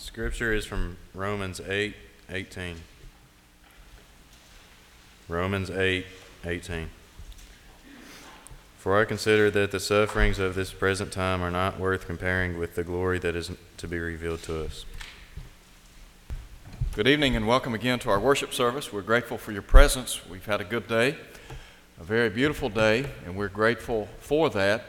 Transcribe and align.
Scripture 0.00 0.54
is 0.54 0.64
from 0.64 0.96
Romans 1.12 1.60
8 1.60 1.94
18. 2.30 2.76
Romans 5.28 5.70
8 5.70 6.06
18. 6.42 6.88
For 8.78 8.98
I 8.98 9.04
consider 9.04 9.50
that 9.50 9.72
the 9.72 9.78
sufferings 9.78 10.38
of 10.38 10.54
this 10.54 10.72
present 10.72 11.12
time 11.12 11.42
are 11.42 11.50
not 11.50 11.78
worth 11.78 12.06
comparing 12.06 12.58
with 12.58 12.76
the 12.76 12.82
glory 12.82 13.18
that 13.18 13.36
is 13.36 13.50
to 13.76 13.86
be 13.86 13.98
revealed 13.98 14.42
to 14.44 14.64
us. 14.64 14.86
Good 16.94 17.06
evening 17.06 17.36
and 17.36 17.46
welcome 17.46 17.74
again 17.74 17.98
to 17.98 18.10
our 18.10 18.18
worship 18.18 18.54
service. 18.54 18.90
We're 18.90 19.02
grateful 19.02 19.36
for 19.36 19.52
your 19.52 19.60
presence. 19.60 20.26
We've 20.26 20.46
had 20.46 20.62
a 20.62 20.64
good 20.64 20.88
day, 20.88 21.18
a 22.00 22.04
very 22.04 22.30
beautiful 22.30 22.70
day, 22.70 23.04
and 23.26 23.36
we're 23.36 23.48
grateful 23.48 24.08
for 24.18 24.48
that. 24.48 24.82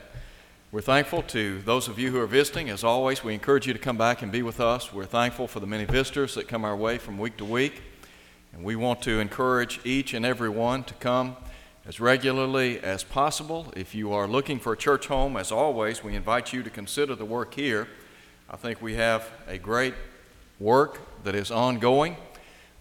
We're 0.73 0.79
thankful 0.79 1.23
to 1.23 1.61
those 1.63 1.89
of 1.89 1.99
you 1.99 2.11
who 2.11 2.19
are 2.21 2.25
visiting. 2.25 2.69
As 2.69 2.81
always, 2.81 3.25
we 3.25 3.33
encourage 3.33 3.67
you 3.67 3.73
to 3.73 3.79
come 3.79 3.97
back 3.97 4.21
and 4.21 4.31
be 4.31 4.41
with 4.41 4.61
us. 4.61 4.93
We're 4.93 5.03
thankful 5.03 5.49
for 5.49 5.59
the 5.59 5.67
many 5.67 5.83
visitors 5.83 6.35
that 6.35 6.47
come 6.47 6.63
our 6.63 6.77
way 6.77 6.97
from 6.97 7.17
week 7.17 7.35
to 7.37 7.43
week. 7.43 7.81
And 8.53 8.63
we 8.63 8.77
want 8.77 9.01
to 9.01 9.19
encourage 9.19 9.81
each 9.83 10.13
and 10.13 10.25
every 10.25 10.47
one 10.47 10.85
to 10.85 10.93
come 10.93 11.35
as 11.85 11.99
regularly 11.99 12.79
as 12.79 13.03
possible. 13.03 13.73
If 13.75 13.93
you 13.93 14.13
are 14.13 14.29
looking 14.29 14.59
for 14.59 14.71
a 14.71 14.77
church 14.77 15.07
home, 15.07 15.35
as 15.35 15.51
always, 15.51 16.05
we 16.05 16.15
invite 16.15 16.53
you 16.53 16.63
to 16.63 16.69
consider 16.69 17.15
the 17.15 17.25
work 17.25 17.53
here. 17.53 17.89
I 18.49 18.55
think 18.55 18.81
we 18.81 18.95
have 18.95 19.29
a 19.49 19.57
great 19.57 19.93
work 20.57 21.01
that 21.25 21.35
is 21.35 21.51
ongoing. 21.51 22.15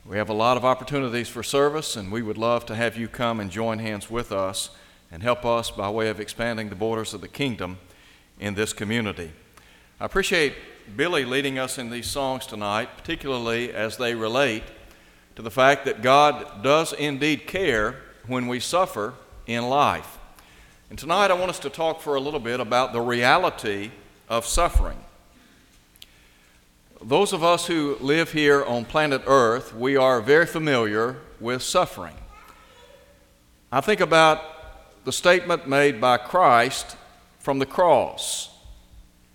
We 0.07 0.17
have 0.17 0.29
a 0.29 0.33
lot 0.33 0.57
of 0.57 0.65
opportunities 0.65 1.29
for 1.29 1.43
service, 1.43 1.97
and 1.97 2.12
we 2.12 2.23
would 2.23 2.39
love 2.39 2.65
to 2.67 2.77
have 2.77 2.97
you 2.97 3.09
come 3.09 3.41
and 3.41 3.51
join 3.51 3.81
hands 3.81 4.09
with 4.09 4.31
us 4.31 4.70
and 5.10 5.23
help 5.23 5.45
us 5.45 5.70
by 5.70 5.91
way 5.91 6.09
of 6.09 6.20
expanding 6.20 6.69
the 6.69 6.77
borders 6.77 7.14
of 7.14 7.20
the 7.20 7.28
kingdom 7.28 7.78
in 8.38 8.55
this 8.55 8.73
community. 8.73 9.33
I 10.00 10.06
appreciate 10.06 10.55
Billy 10.96 11.24
leading 11.24 11.59
us 11.59 11.78
in 11.78 11.91
these 11.91 12.06
songs 12.06 12.46
tonight, 12.46 12.88
particularly 12.96 13.73
as 13.73 13.96
they 13.96 14.14
relate 14.14 14.64
to 15.36 15.42
the 15.42 15.50
fact 15.50 15.84
that 15.84 16.02
God 16.02 16.62
does 16.62 16.92
indeed 16.92 17.47
care 17.47 17.97
when 18.27 18.47
we 18.47 18.61
suffer 18.61 19.14
in 19.47 19.69
life. 19.69 20.19
And 20.89 20.98
tonight 20.98 21.30
I 21.30 21.34
want 21.34 21.50
us 21.50 21.58
to 21.61 21.70
talk 21.70 22.00
for 22.00 22.14
a 22.14 22.20
little 22.20 22.41
bit 22.41 22.61
about 22.61 22.92
the 22.92 23.00
reality 23.00 23.91
of 24.28 24.47
suffering. 24.47 24.98
Those 27.02 27.33
of 27.33 27.42
us 27.42 27.67
who 27.67 27.97
live 28.00 28.33
here 28.33 28.64
on 28.64 28.84
planet 28.84 29.22
Earth, 29.27 29.74
we 29.74 29.97
are 29.97 30.20
very 30.20 30.47
familiar 30.47 31.17
with 31.41 31.62
suffering. 31.62 32.14
I 33.72 33.80
think 33.80 34.00
about 34.00 34.42
the 35.05 35.12
statement 35.12 35.69
made 35.69 36.01
by 36.01 36.17
Christ 36.17 36.97
from 37.39 37.59
the 37.59 37.67
cross 37.67 38.51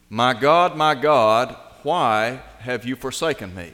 My 0.09 0.33
God, 0.33 0.77
my 0.77 0.94
God, 0.95 1.55
why 1.83 2.41
have 2.59 2.85
you 2.85 2.95
forsaken 2.95 3.55
me? 3.55 3.72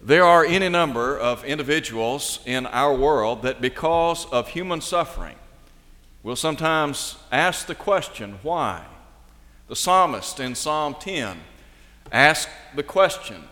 There 0.00 0.24
are 0.24 0.44
any 0.44 0.68
number 0.68 1.18
of 1.18 1.44
individuals 1.44 2.40
in 2.46 2.66
our 2.66 2.94
world 2.94 3.42
that, 3.42 3.60
because 3.60 4.26
of 4.26 4.48
human 4.48 4.80
suffering, 4.80 5.36
will 6.22 6.36
sometimes 6.36 7.16
ask 7.32 7.66
the 7.66 7.74
question, 7.74 8.38
why? 8.42 8.84
The 9.68 9.76
psalmist 9.76 10.40
in 10.40 10.54
Psalm 10.54 10.96
10 11.00 11.38
asked 12.12 12.48
the 12.74 12.82
question, 12.82 13.44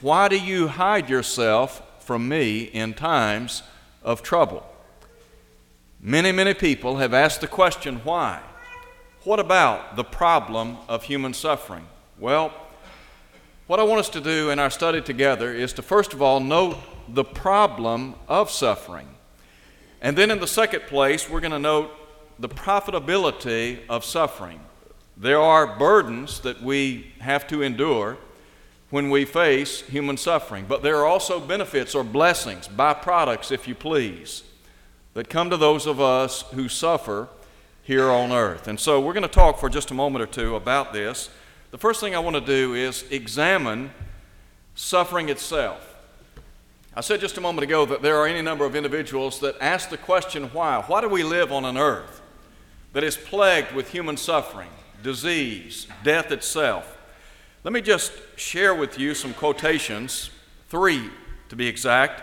Why 0.00 0.28
do 0.28 0.38
you 0.38 0.68
hide 0.68 1.08
yourself 1.08 1.82
from 2.00 2.28
me 2.28 2.64
in 2.64 2.94
times 2.94 3.62
of 4.02 4.22
trouble? 4.22 4.66
Many, 6.06 6.32
many 6.32 6.52
people 6.52 6.98
have 6.98 7.14
asked 7.14 7.40
the 7.40 7.46
question, 7.46 8.02
why? 8.04 8.42
What 9.22 9.40
about 9.40 9.96
the 9.96 10.04
problem 10.04 10.76
of 10.86 11.04
human 11.04 11.32
suffering? 11.32 11.86
Well, 12.18 12.52
what 13.68 13.80
I 13.80 13.84
want 13.84 14.00
us 14.00 14.10
to 14.10 14.20
do 14.20 14.50
in 14.50 14.58
our 14.58 14.68
study 14.68 15.00
together 15.00 15.50
is 15.50 15.72
to 15.72 15.82
first 15.82 16.12
of 16.12 16.20
all 16.20 16.40
note 16.40 16.76
the 17.08 17.24
problem 17.24 18.16
of 18.28 18.50
suffering. 18.50 19.08
And 20.02 20.14
then 20.14 20.30
in 20.30 20.40
the 20.40 20.46
second 20.46 20.82
place, 20.82 21.30
we're 21.30 21.40
going 21.40 21.52
to 21.52 21.58
note 21.58 21.90
the 22.38 22.50
profitability 22.50 23.78
of 23.88 24.04
suffering. 24.04 24.60
There 25.16 25.40
are 25.40 25.78
burdens 25.78 26.40
that 26.40 26.60
we 26.60 27.14
have 27.20 27.46
to 27.46 27.62
endure 27.62 28.18
when 28.90 29.08
we 29.08 29.24
face 29.24 29.80
human 29.80 30.18
suffering, 30.18 30.66
but 30.68 30.82
there 30.82 30.98
are 30.98 31.06
also 31.06 31.40
benefits 31.40 31.94
or 31.94 32.04
blessings, 32.04 32.68
byproducts, 32.68 33.50
if 33.50 33.66
you 33.66 33.74
please 33.74 34.42
that 35.14 35.28
come 35.28 35.48
to 35.50 35.56
those 35.56 35.86
of 35.86 36.00
us 36.00 36.42
who 36.52 36.68
suffer 36.68 37.28
here 37.82 38.10
on 38.10 38.32
earth. 38.32 38.68
And 38.68 38.78
so 38.78 39.00
we're 39.00 39.12
going 39.12 39.22
to 39.22 39.28
talk 39.28 39.58
for 39.58 39.68
just 39.68 39.90
a 39.90 39.94
moment 39.94 40.22
or 40.22 40.26
two 40.26 40.56
about 40.56 40.92
this. 40.92 41.30
The 41.70 41.78
first 41.78 42.00
thing 42.00 42.14
I 42.14 42.18
want 42.18 42.34
to 42.34 42.40
do 42.40 42.74
is 42.74 43.04
examine 43.10 43.90
suffering 44.74 45.28
itself. 45.28 45.94
I 46.96 47.00
said 47.00 47.20
just 47.20 47.38
a 47.38 47.40
moment 47.40 47.64
ago 47.64 47.84
that 47.86 48.02
there 48.02 48.16
are 48.16 48.26
any 48.26 48.42
number 48.42 48.64
of 48.64 48.76
individuals 48.76 49.40
that 49.40 49.56
ask 49.60 49.88
the 49.90 49.96
question 49.96 50.44
why? 50.52 50.82
Why 50.86 51.00
do 51.00 51.08
we 51.08 51.22
live 51.22 51.52
on 51.52 51.64
an 51.64 51.76
earth 51.76 52.20
that 52.92 53.02
is 53.02 53.16
plagued 53.16 53.72
with 53.72 53.90
human 53.90 54.16
suffering, 54.16 54.68
disease, 55.02 55.88
death 56.04 56.30
itself? 56.30 56.96
Let 57.64 57.72
me 57.72 57.80
just 57.80 58.12
share 58.36 58.74
with 58.74 58.98
you 58.98 59.14
some 59.14 59.34
quotations, 59.34 60.30
three 60.68 61.10
to 61.48 61.56
be 61.56 61.66
exact, 61.66 62.22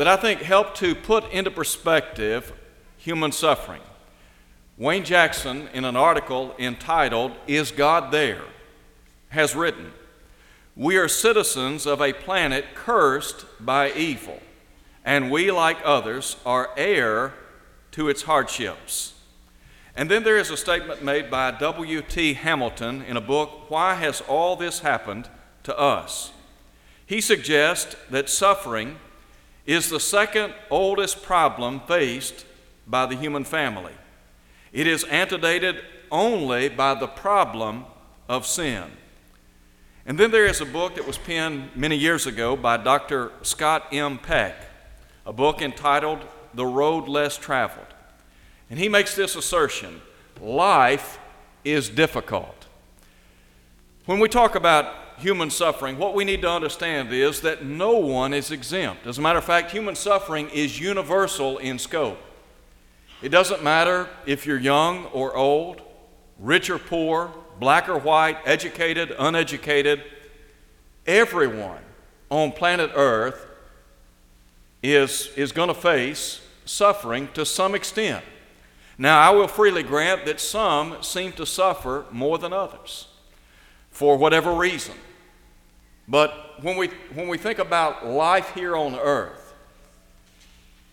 that 0.00 0.08
I 0.08 0.16
think 0.16 0.40
help 0.40 0.74
to 0.76 0.94
put 0.94 1.30
into 1.30 1.50
perspective 1.50 2.54
human 2.96 3.32
suffering. 3.32 3.82
Wayne 4.78 5.04
Jackson, 5.04 5.68
in 5.74 5.84
an 5.84 5.94
article 5.94 6.54
entitled, 6.58 7.32
Is 7.46 7.70
God 7.70 8.10
There? 8.10 8.40
has 9.28 9.54
written, 9.54 9.92
We 10.74 10.96
are 10.96 11.06
citizens 11.06 11.84
of 11.84 12.00
a 12.00 12.14
planet 12.14 12.64
cursed 12.74 13.44
by 13.60 13.92
evil, 13.92 14.40
and 15.04 15.30
we, 15.30 15.50
like 15.50 15.76
others, 15.84 16.36
are 16.46 16.70
heir 16.78 17.34
to 17.90 18.08
its 18.08 18.22
hardships. 18.22 19.12
And 19.94 20.10
then 20.10 20.22
there 20.22 20.38
is 20.38 20.48
a 20.48 20.56
statement 20.56 21.04
made 21.04 21.30
by 21.30 21.50
W.T. 21.50 22.32
Hamilton 22.32 23.02
in 23.02 23.18
a 23.18 23.20
book, 23.20 23.68
Why 23.68 23.96
Has 23.96 24.22
All 24.22 24.56
This 24.56 24.78
Happened 24.78 25.28
to 25.64 25.78
Us? 25.78 26.32
He 27.04 27.20
suggests 27.20 27.96
that 28.08 28.30
suffering 28.30 28.96
is 29.66 29.88
the 29.88 30.00
second 30.00 30.54
oldest 30.70 31.22
problem 31.22 31.80
faced 31.80 32.44
by 32.86 33.06
the 33.06 33.16
human 33.16 33.44
family. 33.44 33.92
It 34.72 34.86
is 34.86 35.04
antedated 35.04 35.82
only 36.10 36.68
by 36.68 36.94
the 36.94 37.06
problem 37.06 37.84
of 38.28 38.46
sin. 38.46 38.84
And 40.06 40.18
then 40.18 40.30
there 40.30 40.46
is 40.46 40.60
a 40.60 40.66
book 40.66 40.96
that 40.96 41.06
was 41.06 41.18
penned 41.18 41.70
many 41.76 41.96
years 41.96 42.26
ago 42.26 42.56
by 42.56 42.76
Dr. 42.78 43.32
Scott 43.42 43.86
M. 43.92 44.18
Peck, 44.18 44.56
a 45.26 45.32
book 45.32 45.62
entitled 45.62 46.20
The 46.54 46.66
Road 46.66 47.08
Less 47.08 47.36
Traveled. 47.36 47.86
And 48.70 48.78
he 48.78 48.88
makes 48.88 49.14
this 49.14 49.36
assertion 49.36 50.00
life 50.40 51.18
is 51.64 51.88
difficult. 51.88 52.66
When 54.06 54.18
we 54.18 54.28
talk 54.28 54.54
about 54.54 55.09
human 55.20 55.50
suffering, 55.50 55.98
what 55.98 56.14
we 56.14 56.24
need 56.24 56.42
to 56.42 56.50
understand 56.50 57.12
is 57.12 57.40
that 57.42 57.64
no 57.64 57.92
one 57.92 58.34
is 58.34 58.50
exempt. 58.50 59.06
As 59.06 59.18
a 59.18 59.20
matter 59.20 59.38
of 59.38 59.44
fact, 59.44 59.70
human 59.70 59.94
suffering 59.94 60.48
is 60.50 60.80
universal 60.80 61.58
in 61.58 61.78
scope. 61.78 62.18
It 63.22 63.28
doesn't 63.28 63.62
matter 63.62 64.08
if 64.26 64.46
you're 64.46 64.58
young 64.58 65.06
or 65.06 65.36
old, 65.36 65.82
rich 66.38 66.70
or 66.70 66.78
poor, 66.78 67.30
black 67.58 67.88
or 67.88 67.98
white, 67.98 68.38
educated, 68.44 69.14
uneducated. 69.18 70.02
Everyone 71.06 71.82
on 72.30 72.52
planet 72.52 72.90
Earth 72.94 73.46
is, 74.82 75.28
is 75.36 75.52
going 75.52 75.68
to 75.68 75.74
face 75.74 76.40
suffering 76.64 77.28
to 77.34 77.44
some 77.44 77.74
extent. 77.74 78.24
Now, 78.96 79.20
I 79.20 79.30
will 79.30 79.48
freely 79.48 79.82
grant 79.82 80.26
that 80.26 80.40
some 80.40 81.02
seem 81.02 81.32
to 81.32 81.46
suffer 81.46 82.06
more 82.10 82.38
than 82.38 82.52
others 82.52 83.08
for 83.90 84.16
whatever 84.16 84.52
reason. 84.52 84.94
But 86.10 86.60
when 86.60 86.76
we, 86.76 86.88
when 87.14 87.28
we 87.28 87.38
think 87.38 87.60
about 87.60 88.04
life 88.04 88.52
here 88.54 88.76
on 88.76 88.96
earth, 88.96 89.54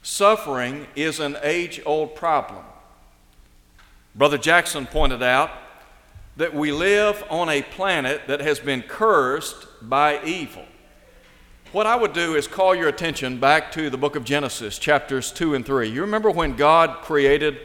suffering 0.04 0.86
is 0.96 1.20
an 1.20 1.38
age 1.42 1.82
old 1.88 2.16
problem. 2.16 2.64
Brother 4.14 4.38
Jackson 4.38 4.86
pointed 4.86 5.24
out 5.24 5.50
that 6.38 6.54
we 6.54 6.72
live 6.72 7.24
on 7.32 7.50
a 7.50 7.64
planet 7.64 8.28
that 8.28 8.42
has 8.42 8.60
been 8.60 8.84
cursed 8.84 9.68
by 9.82 10.24
evil. 10.24 10.66
What 11.72 11.88
I 11.88 11.96
would 11.96 12.14
do 12.14 12.36
is 12.36 12.48
call 12.48 12.76
your 12.76 12.88
attention 12.88 13.40
back 13.40 13.72
to 13.72 13.90
the 13.90 13.98
book 13.98 14.16
of 14.16 14.24
Genesis, 14.24 14.78
chapters 14.78 15.32
2 15.32 15.56
and 15.56 15.66
3. 15.66 15.90
You 15.90 16.02
remember 16.02 16.30
when 16.30 16.56
God 16.56 17.02
created 17.02 17.58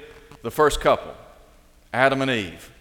the 0.43 0.51
first 0.51 0.81
couple, 0.81 1.15
Adam 1.93 2.23
and 2.23 2.31
Eve? 2.31 2.72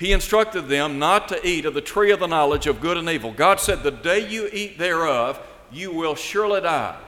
He 0.00 0.12
instructed 0.12 0.62
them 0.62 0.98
not 0.98 1.28
to 1.28 1.46
eat 1.46 1.66
of 1.66 1.74
the 1.74 1.82
tree 1.82 2.10
of 2.10 2.20
the 2.20 2.26
knowledge 2.26 2.66
of 2.66 2.80
good 2.80 2.96
and 2.96 3.06
evil. 3.06 3.34
God 3.34 3.60
said, 3.60 3.82
The 3.82 3.90
day 3.90 4.26
you 4.26 4.48
eat 4.50 4.78
thereof, 4.78 5.38
you 5.70 5.92
will 5.92 6.14
surely 6.14 6.62
die. 6.62 6.98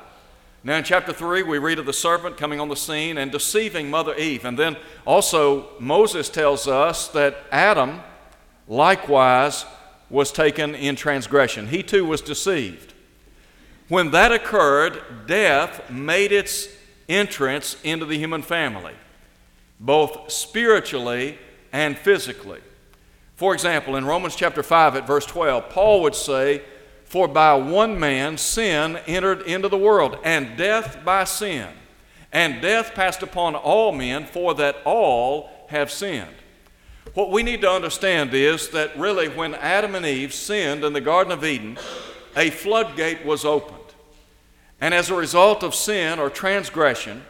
Now, 0.63 0.77
in 0.77 0.85
chapter 0.85 1.15
3, 1.15 1.43
we 1.43 1.57
read 1.57 1.79
of 1.79 1.87
the 1.87 1.95
serpent 1.95 2.37
coming 2.37 2.61
on 2.61 2.69
the 2.69 2.77
scene 2.77 3.17
and 3.17 3.33
deceiving 3.33 3.89
Mother 3.89 4.15
Eve. 4.17 4.45
And 4.45 4.59
then 4.59 4.77
also, 5.07 5.71
Moses 5.81 6.29
tells 6.29 6.69
us 6.69 7.09
that 7.09 7.39
Adam 7.51 8.03
likewise 8.69 9.65
was 10.11 10.31
taken 10.31 10.75
in 10.75 10.95
transgression. 10.95 11.69
He 11.69 11.83
too 11.83 12.05
was 12.05 12.21
deceived. 12.21 12.93
When 13.89 14.11
that 14.11 14.33
occurred, 14.33 15.27
death 15.27 15.91
made 15.91 16.31
its 16.31 16.69
entrance 17.09 17.79
into 17.83 18.05
the 18.05 18.19
human 18.19 18.43
family, 18.43 18.95
both 19.81 20.31
spiritually 20.31 21.39
and 21.73 21.97
physically. 21.97 22.61
For 23.35 23.55
example, 23.55 23.97
in 23.97 24.05
Romans 24.05 24.37
chapter 24.37 24.63
5 24.63 24.97
at 24.97 25.07
verse 25.07 25.27
12, 25.27 25.71
Paul 25.71 26.03
would 26.03 26.15
say, 26.15 26.63
For 27.05 27.27
by 27.27 27.55
one 27.55 27.99
man 27.99 28.39
sin 28.39 28.99
entered 29.07 29.43
into 29.43 29.69
the 29.69 29.79
world, 29.79 30.19
and 30.23 30.57
death 30.57 30.99
by 31.05 31.25
sin. 31.25 31.69
And 32.33 32.63
death 32.63 32.95
passed 32.95 33.23
upon 33.23 33.55
all 33.55 33.93
men, 33.93 34.27
for 34.27 34.55
that 34.55 34.77
all 34.85 35.51
have 35.69 35.91
sinned. 35.91 36.35
What 37.15 37.31
we 37.31 37.43
need 37.43 37.61
to 37.61 37.71
understand 37.71 38.33
is 38.33 38.71
that 38.71 38.97
really, 38.97 39.29
when 39.29 39.55
Adam 39.55 39.95
and 39.95 40.07
Eve 40.07 40.33
sinned 40.33 40.85
in 40.85 40.93
the 40.93 41.01
Garden 41.01 41.33
of 41.33 41.45
Eden, 41.45 41.79
a 42.37 42.51
floodgate 42.51 43.25
was 43.27 43.45
opened. 43.45 43.79
And 44.81 44.95
as 44.95 45.11
a 45.11 45.15
result 45.15 45.63
of 45.63 45.75
sin 45.75 46.19
or 46.19 46.31
transgression, 46.31 47.23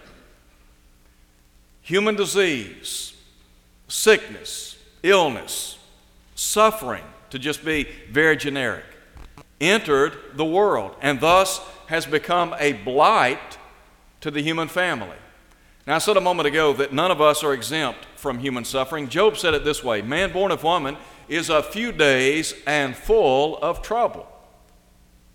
human 1.81 2.15
disease, 2.15 3.15
sickness, 3.89 4.79
illness, 5.03 5.79
suffering, 6.43 7.05
to 7.31 7.39
just 7.39 7.65
be 7.65 7.89
very 8.11 8.37
generic, 8.37 8.85
entered 9.61 10.17
the 10.35 10.45
world 10.45 10.95
and 11.01 11.21
thus 11.21 11.61
has 11.87 12.05
become 12.05 12.55
a 12.59 12.73
blight 12.73 13.59
to 14.21 14.31
the 14.31 14.43
human 14.43 14.69
family. 14.69 15.17
Now, 15.87 15.97
I 15.97 15.99
said 15.99 16.17
a 16.17 16.21
moment 16.21 16.47
ago 16.47 16.73
that 16.75 16.93
none 16.93 17.11
of 17.11 17.21
us 17.21 17.43
are 17.43 17.55
exempt 17.55 18.07
from 18.17 18.39
human 18.39 18.65
suffering. 18.65 19.09
Job 19.09 19.37
said 19.37 19.55
it 19.55 19.65
this 19.65 19.83
way 19.83 20.03
Man 20.03 20.33
born 20.33 20.53
of 20.53 20.63
woman 20.63 20.97
is 21.29 21.49
a 21.49 21.63
few 21.63 21.93
days 21.93 22.55
and 22.67 22.97
full 22.97 23.57
of 23.59 23.83
trouble. 23.83 24.27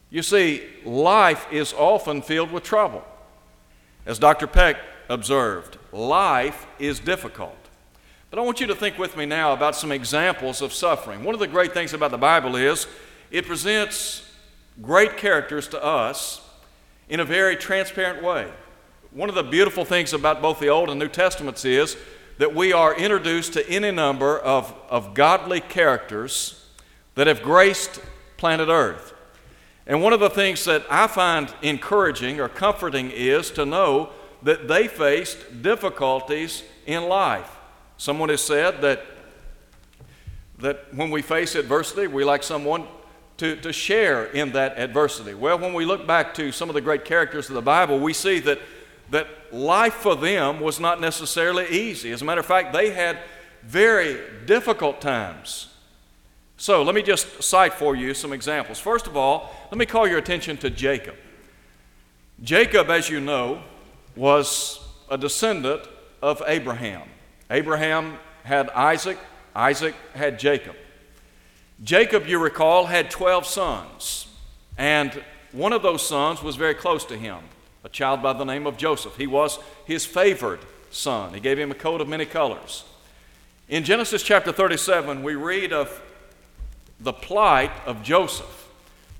You 0.10 0.24
see, 0.24 0.64
life 0.86 1.48
is 1.52 1.74
often 1.74 2.22
filled 2.22 2.52
with 2.52 2.64
trouble. 2.64 3.04
As 4.06 4.20
Dr. 4.20 4.48
Peck 4.48 4.78
observed, 5.10 5.78
life 5.92 6.66
is 6.80 7.00
difficult. 7.00 7.67
But 8.30 8.40
I 8.40 8.42
want 8.42 8.60
you 8.60 8.68
to 8.68 8.76
think 8.76 8.98
with 8.98 9.16
me 9.16 9.26
now 9.26 9.54
about 9.54 9.76
some 9.76 9.92
examples 9.92 10.62
of 10.62 10.74
suffering. 10.74 11.24
One 11.24 11.34
of 11.34 11.40
the 11.40 11.48
great 11.48 11.74
things 11.74 11.94
about 11.94 12.12
the 12.12 12.18
Bible 12.18 12.58
is 12.58 12.86
it 13.32 13.46
presents 13.46 14.30
great 14.82 15.16
characters 15.16 15.68
to 15.70 15.84
us 15.84 16.42
in 17.08 17.22
a 17.22 17.26
very 17.26 17.56
transparent 17.56 18.22
way. 18.22 18.52
One 19.12 19.30
of 19.30 19.36
the 19.36 19.44
beautiful 19.44 19.86
things 19.86 20.12
about 20.12 20.42
both 20.42 20.60
the 20.60 20.68
Old 20.68 20.90
and 20.90 21.00
New 21.00 21.08
Testaments 21.08 21.64
is 21.64 21.96
that 22.38 22.54
we 22.54 22.74
are 22.74 22.94
introduced 22.96 23.54
to 23.54 23.68
any 23.70 23.92
number 23.92 24.38
of, 24.38 24.76
of 24.90 25.14
godly 25.14 25.62
characters 25.62 26.66
that 27.16 27.28
have 27.28 27.42
graced 27.42 28.02
planet 28.36 28.68
Earth. 28.68 29.14
And 29.88 30.04
one 30.04 30.12
of 30.12 30.20
the 30.20 30.30
things 30.30 30.66
that 30.66 30.86
I 30.90 31.08
find 31.08 31.52
encouraging 31.62 32.42
or 32.42 32.50
comforting 32.50 33.10
is 33.10 33.50
to 33.52 33.66
know 33.66 34.10
that 34.44 34.68
they 34.68 34.90
faced 34.90 35.64
difficulties 35.64 36.64
in 36.86 37.08
life. 37.08 37.57
Someone 37.98 38.30
has 38.30 38.42
said 38.42 38.82
that, 38.82 39.06
that 40.60 40.94
when 40.94 41.12
we 41.12 41.22
face 41.22 41.56
adversity, 41.56 42.08
we 42.08 42.24
like 42.24 42.44
someone 42.44 42.88
to, 43.38 43.56
to 43.58 43.74
share 43.74 44.26
in 44.26 44.54
that 44.54 44.78
adversity. 44.78 45.34
Well, 45.34 45.60
when 45.60 45.74
we 45.74 45.86
look 45.86 46.08
back 46.08 46.34
to 46.36 46.52
some 46.52 46.70
of 46.70 46.76
the 46.76 46.82
great 46.82 47.06
characters 47.06 47.50
of 47.50 47.56
the 47.56 47.62
Bible, 47.62 48.00
we 48.00 48.14
see 48.14 48.40
that 48.40 48.60
that 49.10 49.28
life 49.54 49.94
for 49.94 50.16
them 50.16 50.60
was 50.60 50.80
not 50.80 51.00
necessarily 51.00 51.68
easy. 51.70 52.12
As 52.12 52.22
a 52.22 52.26
matter 52.26 52.42
of 52.42 52.46
fact, 52.46 52.74
they 52.74 52.92
had 52.92 53.20
very 53.64 54.20
difficult 54.46 55.02
times. 55.02 55.74
So 56.58 56.84
let 56.84 56.96
me 56.96 57.02
just 57.02 57.44
cite 57.44 57.74
for 57.74 57.96
you 57.96 58.14
some 58.14 58.34
examples. 58.34 58.80
First 58.80 59.08
of 59.08 59.16
all, 59.16 59.54
let 59.72 59.78
me 59.78 59.86
call 59.86 60.08
your 60.08 60.18
attention 60.18 60.58
to 60.58 60.70
Jacob. 60.70 61.16
Jacob, 62.42 62.90
as 62.90 63.10
you 63.10 63.20
know, 63.20 63.62
was 64.16 64.80
a 65.10 65.18
descendant 65.18 65.84
of 66.22 66.42
Abraham. 66.48 67.04
Abraham 67.50 68.18
had 68.44 68.70
Isaac, 68.72 69.18
Isaac 69.56 69.96
had 70.14 70.40
Jacob. 70.40 70.76
Jacob, 71.84 72.26
you 72.28 72.40
recall, 72.40 72.86
had 72.86 73.12
12 73.12 73.46
sons, 73.46 74.28
and 74.78 75.24
one 75.52 75.74
of 75.74 75.82
those 75.82 76.06
sons 76.06 76.42
was 76.42 76.56
very 76.56 76.74
close 76.74 77.06
to 77.06 77.18
him 77.18 77.40
a 77.84 77.90
child 77.90 78.22
by 78.22 78.34
the 78.34 78.44
name 78.44 78.68
of 78.68 78.76
Joseph. 78.76 79.16
He 79.16 79.28
was 79.28 79.60
his 79.86 80.06
favored 80.06 80.60
son. 80.92 81.34
He 81.34 81.40
gave 81.40 81.58
him 81.58 81.72
a 81.72 81.76
coat 81.76 82.02
of 82.02 82.08
many 82.10 82.26
colors. 82.26 82.84
In 83.70 83.86
Genesis 83.86 84.24
chapter 84.24 84.52
37, 84.52 85.24
we 85.24 85.36
read 85.36 85.72
of 85.72 86.02
the 87.00 87.14
plight 87.14 87.72
of 87.86 88.04
Joseph. 88.04 88.70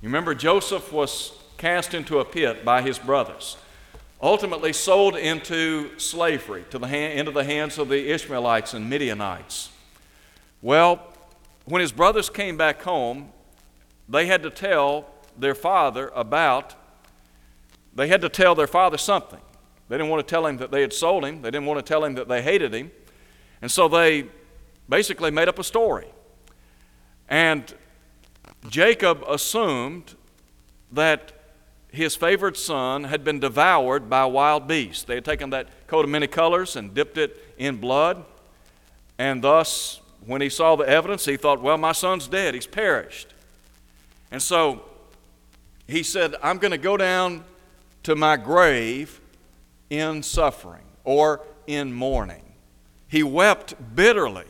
You 0.02 0.10
remember, 0.10 0.36
Joseph 0.36 0.92
was 0.92 1.32
cast 1.58 1.94
into 1.94 2.20
a 2.20 2.26
pit 2.26 2.66
by 2.66 2.82
his 2.82 3.00
brothers, 3.00 3.58
ultimately 4.22 4.74
sold 4.74 5.16
into 5.16 5.98
slavery 6.00 6.66
to 6.72 6.80
the 6.80 6.88
hand, 6.88 7.20
into 7.20 7.32
the 7.32 7.44
hands 7.44 7.78
of 7.78 7.90
the 7.90 8.12
Ishmaelites 8.12 8.74
and 8.74 8.90
Midianites. 8.90 9.70
Well, 10.62 11.14
when 11.66 11.82
his 11.82 11.92
brothers 11.92 12.30
came 12.30 12.58
back 12.58 12.82
home, 12.82 13.30
they 14.10 14.26
had 14.26 14.44
to 14.44 14.50
tell 14.50 15.08
their 15.38 15.56
father 15.56 16.12
about 16.16 16.76
they 17.94 18.08
had 18.08 18.22
to 18.22 18.30
tell 18.30 18.54
their 18.54 18.68
father 18.68 18.98
something. 18.98 19.40
They 19.90 19.98
didn't 19.98 20.10
want 20.10 20.26
to 20.26 20.30
tell 20.30 20.46
him 20.46 20.58
that 20.58 20.70
they 20.70 20.82
had 20.82 20.94
sold 20.94 21.26
him, 21.26 21.42
they 21.42 21.50
didn't 21.50 21.66
want 21.66 21.84
to 21.84 21.88
tell 21.88 22.04
him 22.04 22.14
that 22.16 22.28
they 22.28 22.42
hated 22.42 22.74
him. 22.74 22.92
And 23.62 23.72
so 23.72 23.88
they 23.88 24.28
basically 24.88 25.32
made 25.32 25.48
up 25.48 25.58
a 25.58 25.64
story. 25.64 26.08
And 27.28 27.74
Jacob 28.70 29.24
assumed 29.28 30.14
that 30.92 31.37
his 31.92 32.16
favored 32.16 32.58
son 32.58 33.06
had 33.06 33.24
been 33.24 33.40
devoured 33.40 34.10
by 34.10 34.26
wild 34.26 34.68
beasts. 34.68 35.04
They 35.04 35.16
had 35.16 35.26
taken 35.26 35.50
that 35.52 35.88
coat 35.88 36.06
of 36.06 36.10
many 36.10 36.28
colors 36.28 36.76
and 36.76 36.94
dipped 36.94 37.18
it 37.18 37.54
in 37.58 37.78
blood. 37.78 38.26
And 39.18 39.44
thus, 39.44 40.02
when 40.26 40.42
he 40.42 40.50
saw 40.50 40.76
the 40.76 40.88
evidence, 40.88 41.26
he 41.26 41.38
thought, 41.38 41.62
well, 41.62 41.78
my 41.78 41.94
son's 41.94 42.28
dead. 42.28 42.54
He's 42.54 42.68
perished. 42.68 43.34
And 44.32 44.42
so 44.42 44.84
he 45.88 46.04
said, 46.04 46.36
I'm 46.44 46.58
going 46.58 46.72
to 46.72 46.78
go 46.78 46.98
down 46.98 47.46
to 48.04 48.16
my 48.16 48.38
grave 48.38 49.20
in 49.90 50.22
suffering 50.22 50.84
or 51.04 51.42
in 51.66 51.94
mourning. 51.94 52.44
He 53.08 53.24
wept 53.24 53.76
bitterly. 53.96 54.46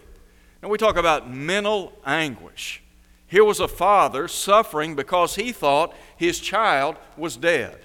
And 0.62 0.72
we 0.72 0.78
talk 0.80 0.98
about 0.98 1.30
mental 1.32 1.94
anguish. 2.06 2.82
Here 3.28 3.44
was 3.44 3.60
a 3.60 3.68
father 3.68 4.28
suffering 4.28 4.96
because 4.96 5.36
he 5.36 5.52
thought 5.52 5.94
his 6.16 6.40
child 6.40 6.96
was 7.18 7.36
dead. 7.36 7.78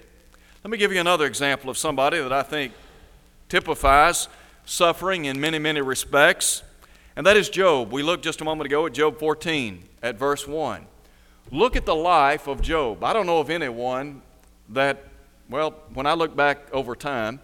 Let 0.62 0.70
me 0.70 0.78
give 0.78 0.92
you 0.92 1.00
another 1.00 1.26
example 1.26 1.68
of 1.68 1.76
somebody 1.76 2.20
that 2.20 2.32
I 2.32 2.42
think 2.42 2.72
typifies 3.48 4.28
suffering 4.64 5.24
in 5.24 5.40
many, 5.40 5.58
many 5.58 5.80
respects, 5.80 6.62
and 7.16 7.26
that 7.26 7.36
is 7.36 7.48
Job. 7.48 7.92
We 7.92 8.02
looked 8.02 8.22
just 8.22 8.40
a 8.40 8.44
moment 8.44 8.66
ago 8.66 8.86
at 8.86 8.94
Job 8.94 9.18
14 9.18 9.82
at 10.02 10.16
verse 10.16 10.46
1. 10.46 10.86
Look 11.50 11.74
at 11.74 11.84
the 11.84 11.94
life 11.94 12.46
of 12.46 12.62
Job. 12.62 13.02
I 13.02 13.12
don't 13.12 13.26
know 13.26 13.40
of 13.40 13.50
anyone 13.50 14.22
that 14.68 15.04
well, 15.48 15.74
when 15.92 16.06
I 16.06 16.14
look 16.14 16.34
back 16.34 16.72
over 16.72 16.96
time 16.96 17.40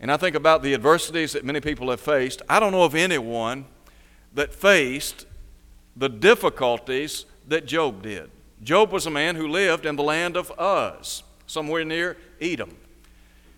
and 0.00 0.10
I 0.10 0.16
think 0.16 0.36
about 0.36 0.62
the 0.62 0.72
adversities 0.72 1.32
that 1.32 1.44
many 1.44 1.60
people 1.60 1.90
have 1.90 2.00
faced, 2.00 2.40
I 2.48 2.60
don't 2.60 2.72
know 2.72 2.84
of 2.84 2.94
anyone 2.94 3.66
that 4.32 4.54
faced 4.54 5.26
the 5.96 6.08
difficulties 6.08 7.24
that 7.48 7.66
Job 7.66 8.02
did. 8.02 8.30
Job 8.62 8.92
was 8.92 9.06
a 9.06 9.10
man 9.10 9.36
who 9.36 9.48
lived 9.48 9.86
in 9.86 9.96
the 9.96 10.02
land 10.02 10.36
of 10.36 10.52
Uz, 10.60 11.22
somewhere 11.46 11.84
near 11.84 12.16
Edom. 12.40 12.76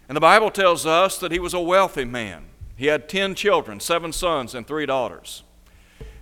And 0.09 0.17
the 0.17 0.21
Bible 0.21 0.51
tells 0.51 0.87
us 0.87 1.19
that 1.19 1.33
he 1.33 1.39
was 1.39 1.55
a 1.55 1.61
wealthy 1.61 2.05
man. 2.05 2.45
He 2.77 2.87
had 2.87 3.09
10 3.09 3.35
children, 3.35 3.81
seven 3.81 4.13
sons, 4.13 4.55
and 4.55 4.67
three 4.67 4.87
daughters. 4.87 5.43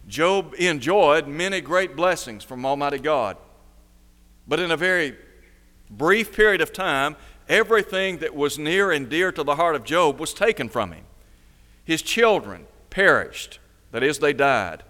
Job 0.08 0.54
enjoyed 0.58 1.26
many 1.26 1.60
great 1.60 1.96
blessings 1.96 2.44
from 2.44 2.64
Almighty 2.64 2.98
God. 2.98 3.36
But 4.48 4.60
in 4.60 4.70
a 4.70 4.76
very 4.76 5.16
brief 5.90 6.32
period 6.32 6.60
of 6.60 6.72
time, 6.72 7.16
Everything 7.48 8.18
that 8.18 8.34
was 8.34 8.58
near 8.58 8.90
and 8.90 9.08
dear 9.08 9.30
to 9.30 9.44
the 9.44 9.54
heart 9.54 9.76
of 9.76 9.84
Job 9.84 10.18
was 10.18 10.34
taken 10.34 10.68
from 10.68 10.92
him. 10.92 11.04
His 11.84 12.02
children 12.02 12.66
perished, 12.90 13.60
that 13.92 14.02
is, 14.02 14.18
they 14.18 14.32
died. 14.32 14.82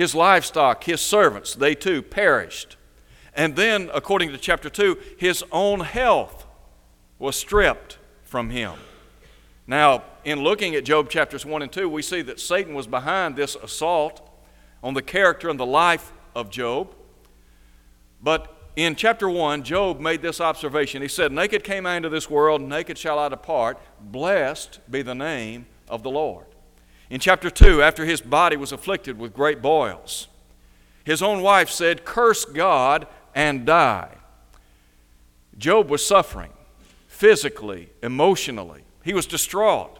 His 0.00 0.14
livestock, 0.14 0.84
his 0.84 1.02
servants, 1.02 1.54
they 1.54 1.74
too 1.74 2.00
perished. 2.00 2.78
And 3.34 3.54
then, 3.54 3.90
according 3.92 4.30
to 4.30 4.38
chapter 4.38 4.70
2, 4.70 4.96
his 5.18 5.44
own 5.52 5.80
health 5.80 6.46
was 7.18 7.36
stripped 7.36 7.98
from 8.24 8.48
him. 8.48 8.72
Now, 9.66 10.04
in 10.24 10.40
looking 10.40 10.74
at 10.74 10.86
Job 10.86 11.10
chapters 11.10 11.44
1 11.44 11.60
and 11.60 11.70
2, 11.70 11.86
we 11.86 12.00
see 12.00 12.22
that 12.22 12.40
Satan 12.40 12.72
was 12.72 12.86
behind 12.86 13.36
this 13.36 13.56
assault 13.56 14.26
on 14.82 14.94
the 14.94 15.02
character 15.02 15.50
and 15.50 15.60
the 15.60 15.66
life 15.66 16.14
of 16.34 16.48
Job. 16.48 16.94
But 18.22 18.56
in 18.76 18.96
chapter 18.96 19.28
1, 19.28 19.64
Job 19.64 20.00
made 20.00 20.22
this 20.22 20.40
observation. 20.40 21.02
He 21.02 21.08
said, 21.08 21.30
Naked 21.30 21.62
came 21.62 21.84
I 21.84 21.96
into 21.96 22.08
this 22.08 22.30
world, 22.30 22.62
naked 22.62 22.96
shall 22.96 23.18
I 23.18 23.28
depart. 23.28 23.78
Blessed 24.00 24.80
be 24.90 25.02
the 25.02 25.14
name 25.14 25.66
of 25.90 26.02
the 26.02 26.10
Lord. 26.10 26.46
In 27.10 27.18
chapter 27.18 27.50
2, 27.50 27.82
after 27.82 28.04
his 28.04 28.20
body 28.20 28.56
was 28.56 28.70
afflicted 28.70 29.18
with 29.18 29.34
great 29.34 29.60
boils, 29.60 30.28
His 31.04 31.22
own 31.22 31.42
wife 31.42 31.68
said, 31.68 32.04
Curse 32.04 32.44
God 32.44 33.06
and 33.34 33.66
die. 33.66 34.16
Job 35.58 35.90
was 35.90 36.06
suffering 36.06 36.52
physically, 37.08 37.90
emotionally. 38.02 38.82
He 39.02 39.12
was 39.12 39.26
distraught. 39.26 39.98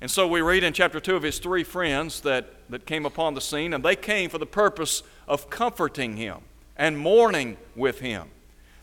And 0.00 0.10
so 0.10 0.28
we 0.28 0.40
read 0.40 0.62
in 0.62 0.72
chapter 0.72 1.00
2 1.00 1.16
of 1.16 1.24
his 1.24 1.40
three 1.40 1.64
friends 1.64 2.20
that, 2.20 2.54
that 2.70 2.86
came 2.86 3.04
upon 3.04 3.34
the 3.34 3.40
scene, 3.40 3.74
and 3.74 3.84
they 3.84 3.96
came 3.96 4.30
for 4.30 4.38
the 4.38 4.46
purpose 4.46 5.02
of 5.26 5.50
comforting 5.50 6.16
him 6.16 6.38
and 6.76 6.96
mourning 6.96 7.56
with 7.74 7.98
him. 7.98 8.28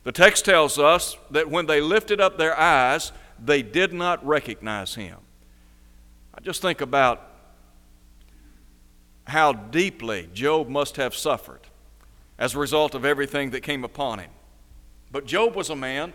The 0.03 0.11
text 0.11 0.43
tells 0.43 0.77
us 0.77 1.17
that 1.31 1.49
when 1.49 1.67
they 1.67 1.79
lifted 1.79 2.19
up 2.19 2.37
their 2.37 2.59
eyes, 2.59 3.13
they 3.43 3.61
did 3.61 3.93
not 3.93 4.25
recognize 4.25 4.95
him. 4.95 5.17
I 6.33 6.41
just 6.41 6.61
think 6.61 6.81
about 6.81 7.34
how 9.27 9.53
deeply 9.53 10.29
Job 10.33 10.67
must 10.69 10.97
have 10.97 11.15
suffered 11.15 11.61
as 12.37 12.55
a 12.55 12.59
result 12.59 12.93
of 12.95 13.05
everything 13.05 13.51
that 13.51 13.61
came 13.61 13.83
upon 13.83 14.19
him. 14.19 14.29
But 15.11 15.25
Job 15.25 15.55
was 15.55 15.69
a 15.69 15.75
man 15.75 16.13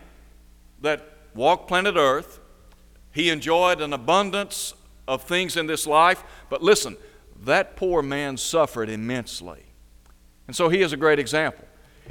that 0.81 1.05
walked 1.35 1.69
planet 1.69 1.97
Earth. 1.97 2.41
He 3.13 3.31
enjoyed 3.31 3.81
an 3.81 3.93
abundance 3.93 4.75
of 5.09 5.23
things 5.23 5.57
in 5.57 5.67
this 5.67 5.87
life. 5.87 6.23
But 6.49 6.63
listen, 6.63 6.97
that 7.45 7.77
poor 7.77 8.03
man 8.03 8.37
suffered 8.37 8.89
immensely. 8.89 9.65
And 10.47 10.55
so 10.55 10.69
he 10.69 10.83
is 10.83 10.93
a 10.93 10.97
great 10.97 11.19
example. 11.19 11.65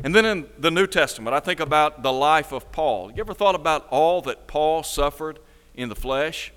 And 0.03 0.15
then 0.15 0.25
in 0.25 0.47
the 0.57 0.71
New 0.71 0.87
Testament, 0.87 1.33
I 1.33 1.39
think 1.39 1.59
about 1.59 2.03
the 2.03 2.11
life 2.11 2.51
of 2.51 2.71
Paul. 2.71 3.11
You 3.11 3.19
ever 3.19 3.33
thought 3.33 3.55
about 3.55 3.87
all 3.89 4.21
that 4.23 4.47
Paul 4.47 4.83
suffered 4.83 5.39
in 5.75 5.89
the 5.89 5.95
flesh? 5.95 6.53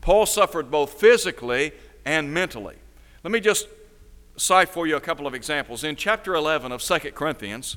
Paul 0.00 0.26
suffered 0.26 0.70
both 0.70 0.94
physically 0.94 1.72
and 2.04 2.32
mentally. 2.32 2.76
Let 3.22 3.32
me 3.32 3.40
just 3.40 3.68
cite 4.36 4.70
for 4.70 4.86
you 4.86 4.96
a 4.96 5.00
couple 5.00 5.26
of 5.26 5.34
examples. 5.34 5.84
In 5.84 5.94
chapter 5.94 6.34
11 6.34 6.72
of 6.72 6.82
2 6.82 6.98
Corinthians, 7.12 7.76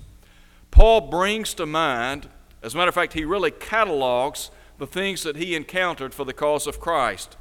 Paul 0.71 1.01
brings 1.01 1.53
to 1.55 1.65
mind, 1.65 2.29
as 2.61 2.73
a 2.73 2.77
matter 2.77 2.89
of 2.89 2.95
fact, 2.95 3.13
he 3.13 3.25
really 3.25 3.51
catalogs 3.51 4.51
the 4.77 4.87
things 4.87 5.23
that 5.23 5.35
he 5.35 5.55
encountered 5.55 6.13
for 6.13 6.23
the 6.23 6.33
cause 6.33 6.65
of 6.65 6.79
Christ. 6.79 7.35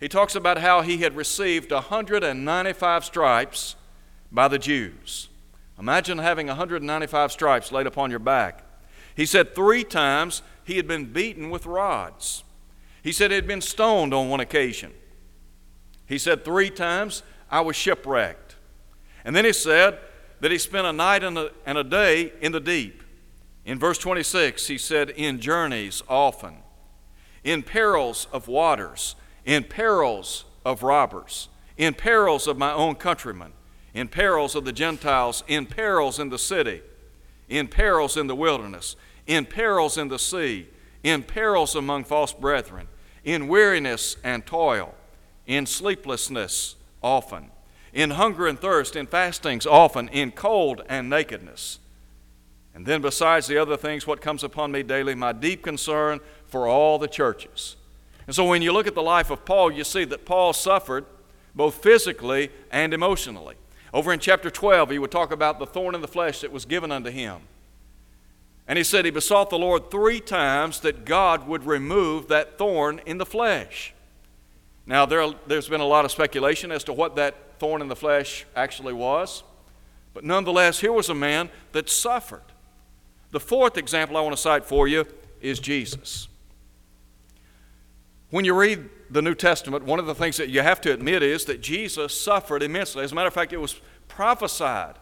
He 0.00 0.08
talks 0.08 0.34
about 0.34 0.58
how 0.58 0.80
he 0.80 0.98
had 0.98 1.14
received 1.14 1.70
195 1.70 3.04
stripes 3.04 3.76
by 4.32 4.48
the 4.48 4.58
Jews. 4.58 5.28
Imagine 5.78 6.18
having 6.18 6.46
195 6.46 7.32
stripes 7.32 7.70
laid 7.70 7.86
upon 7.86 8.10
your 8.10 8.18
back. 8.18 8.64
He 9.14 9.26
said 9.26 9.54
three 9.54 9.84
times 9.84 10.42
he 10.64 10.76
had 10.76 10.88
been 10.88 11.12
beaten 11.12 11.50
with 11.50 11.66
rods. 11.66 12.44
He 13.02 13.12
said 13.12 13.30
he 13.30 13.34
had 13.34 13.46
been 13.46 13.60
stoned 13.60 14.14
on 14.14 14.30
one 14.30 14.40
occasion. 14.40 14.92
He 16.06 16.18
said 16.18 16.44
three 16.44 16.70
times 16.70 17.22
I 17.52 17.60
was 17.60 17.76
shipwrecked. 17.76 18.56
And 19.24 19.36
then 19.36 19.44
he 19.44 19.52
said 19.52 20.00
that 20.40 20.50
he 20.50 20.58
spent 20.58 20.88
a 20.88 20.92
night 20.92 21.22
and 21.22 21.38
a, 21.38 21.52
and 21.64 21.78
a 21.78 21.84
day 21.84 22.32
in 22.40 22.50
the 22.50 22.58
deep. 22.58 23.04
In 23.64 23.78
verse 23.78 23.98
26, 23.98 24.66
he 24.66 24.78
said, 24.78 25.10
In 25.10 25.38
journeys 25.38 26.02
often, 26.08 26.56
in 27.44 27.62
perils 27.62 28.26
of 28.32 28.48
waters, 28.48 29.14
in 29.44 29.62
perils 29.62 30.44
of 30.64 30.82
robbers, 30.82 31.48
in 31.76 31.94
perils 31.94 32.48
of 32.48 32.58
my 32.58 32.72
own 32.72 32.96
countrymen 32.96 33.52
in 33.94 34.08
perils 34.08 34.54
of 34.54 34.64
the 34.64 34.72
Gentiles, 34.72 35.44
in 35.46 35.66
perils 35.66 36.18
in 36.18 36.30
the 36.30 36.38
city, 36.38 36.82
in 37.48 37.68
perils 37.68 38.16
in 38.16 38.26
the 38.26 38.34
wilderness, 38.34 38.96
in 39.26 39.44
perils 39.44 39.98
in 39.98 40.08
the 40.08 40.18
sea, 40.18 40.68
in 41.02 41.22
perils 41.22 41.74
among 41.74 42.04
false 42.04 42.32
brethren, 42.32 42.88
in 43.24 43.48
weariness 43.48 44.16
and 44.24 44.46
toil, 44.46 44.94
in 45.46 45.66
sleeplessness 45.66 46.76
often, 47.02 47.50
in 47.92 48.10
hunger 48.10 48.46
and 48.46 48.58
thirst, 48.58 48.96
in 48.96 49.06
fastings 49.06 49.66
often, 49.66 50.08
in 50.08 50.30
cold 50.30 50.82
and 50.88 51.10
nakedness. 51.10 51.78
And 52.74 52.86
then, 52.86 53.02
besides 53.02 53.46
the 53.46 53.58
other 53.58 53.76
things, 53.76 54.06
what 54.06 54.20
comes 54.20 54.42
upon 54.42 54.72
me 54.72 54.82
daily, 54.82 55.14
my 55.14 55.32
deep 55.32 55.62
concern 55.62 56.20
for 56.46 56.66
all 56.66 56.98
the 56.98 57.08
churches. 57.08 57.76
And 58.26 58.34
so, 58.34 58.44
when 58.44 58.62
you 58.62 58.72
look 58.72 58.86
at 58.86 58.94
the 58.94 59.02
life 59.02 59.30
of 59.30 59.44
Paul, 59.44 59.70
you 59.70 59.84
see 59.84 60.04
that 60.04 60.24
Paul 60.24 60.52
suffered 60.52 61.04
both 61.54 61.82
physically 61.82 62.50
and 62.70 62.94
emotionally. 62.94 63.56
Over 63.92 64.12
in 64.12 64.20
chapter 64.20 64.48
12, 64.48 64.90
he 64.90 64.98
would 64.98 65.10
talk 65.10 65.32
about 65.32 65.58
the 65.58 65.66
thorn 65.66 65.94
in 65.94 66.00
the 66.00 66.08
flesh 66.08 66.40
that 66.40 66.50
was 66.50 66.64
given 66.64 66.90
unto 66.90 67.10
him. 67.10 67.42
And 68.66 68.78
he 68.78 68.84
said 68.84 69.04
he 69.04 69.10
besought 69.10 69.50
the 69.50 69.58
Lord 69.58 69.90
three 69.90 70.20
times 70.20 70.80
that 70.80 71.04
God 71.04 71.46
would 71.46 71.66
remove 71.66 72.28
that 72.28 72.56
thorn 72.56 73.00
in 73.04 73.18
the 73.18 73.26
flesh. 73.26 73.92
Now, 74.86 75.06
there, 75.06 75.32
there's 75.46 75.68
been 75.68 75.80
a 75.80 75.86
lot 75.86 76.04
of 76.04 76.10
speculation 76.10 76.72
as 76.72 76.84
to 76.84 76.92
what 76.92 77.16
that 77.16 77.58
thorn 77.58 77.82
in 77.82 77.88
the 77.88 77.96
flesh 77.96 78.44
actually 78.56 78.92
was. 78.92 79.44
But 80.14 80.24
nonetheless, 80.24 80.80
here 80.80 80.92
was 80.92 81.08
a 81.08 81.14
man 81.14 81.50
that 81.72 81.88
suffered. 81.88 82.42
The 83.30 83.40
fourth 83.40 83.78
example 83.78 84.16
I 84.16 84.20
want 84.20 84.36
to 84.36 84.40
cite 84.40 84.64
for 84.64 84.86
you 84.86 85.06
is 85.40 85.58
Jesus. 85.58 86.28
When 88.30 88.44
you 88.44 88.54
read 88.54 88.88
the 89.10 89.22
New 89.22 89.34
Testament, 89.34 89.84
one 89.84 89.98
of 89.98 90.06
the 90.06 90.14
things 90.14 90.36
that 90.38 90.48
you 90.48 90.62
have 90.62 90.80
to 90.82 90.92
admit 90.92 91.22
is 91.22 91.44
that 91.44 91.60
Jesus 91.60 92.18
suffered 92.18 92.62
immensely. 92.62 93.04
As 93.04 93.12
a 93.12 93.14
matter 93.14 93.28
of 93.28 93.34
fact, 93.34 93.52
it 93.52 93.58
was 93.58 93.80
prophesied 94.08 94.96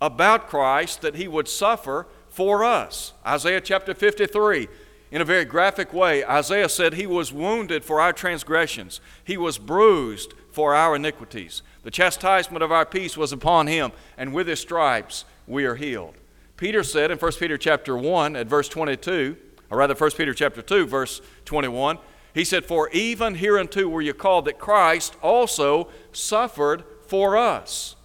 about 0.00 0.48
Christ 0.48 1.00
that 1.02 1.16
he 1.16 1.28
would 1.28 1.48
suffer 1.48 2.06
for 2.28 2.64
us. 2.64 3.12
Isaiah 3.26 3.60
chapter 3.60 3.94
53, 3.94 4.68
in 5.10 5.20
a 5.20 5.24
very 5.24 5.44
graphic 5.44 5.92
way, 5.92 6.24
Isaiah 6.24 6.68
said, 6.68 6.94
He 6.94 7.06
was 7.06 7.32
wounded 7.32 7.84
for 7.84 8.00
our 8.00 8.12
transgressions, 8.12 9.00
He 9.24 9.36
was 9.36 9.58
bruised 9.58 10.34
for 10.50 10.74
our 10.74 10.96
iniquities. 10.96 11.62
The 11.82 11.90
chastisement 11.90 12.62
of 12.62 12.72
our 12.72 12.84
peace 12.84 13.16
was 13.16 13.32
upon 13.32 13.66
Him, 13.66 13.92
and 14.16 14.34
with 14.34 14.48
His 14.48 14.60
stripes 14.60 15.24
we 15.46 15.64
are 15.64 15.76
healed. 15.76 16.14
Peter 16.56 16.82
said 16.82 17.10
in 17.10 17.18
1 17.18 17.32
Peter 17.38 17.56
chapter 17.56 17.96
1 17.96 18.36
at 18.36 18.48
verse 18.48 18.68
22, 18.68 19.36
or 19.70 19.78
rather 19.78 19.94
1 19.94 20.10
Peter 20.12 20.34
chapter 20.34 20.60
2 20.60 20.86
verse 20.86 21.20
21, 21.44 21.98
he 22.34 22.44
said, 22.44 22.66
For 22.66 22.88
even 22.90 23.36
hereunto 23.36 23.88
were 23.88 24.02
you 24.02 24.14
called 24.14 24.44
that 24.44 24.58
Christ 24.58 25.16
also 25.22 25.88
suffered 26.12 26.84
for 27.06 27.36
us. 27.36 27.96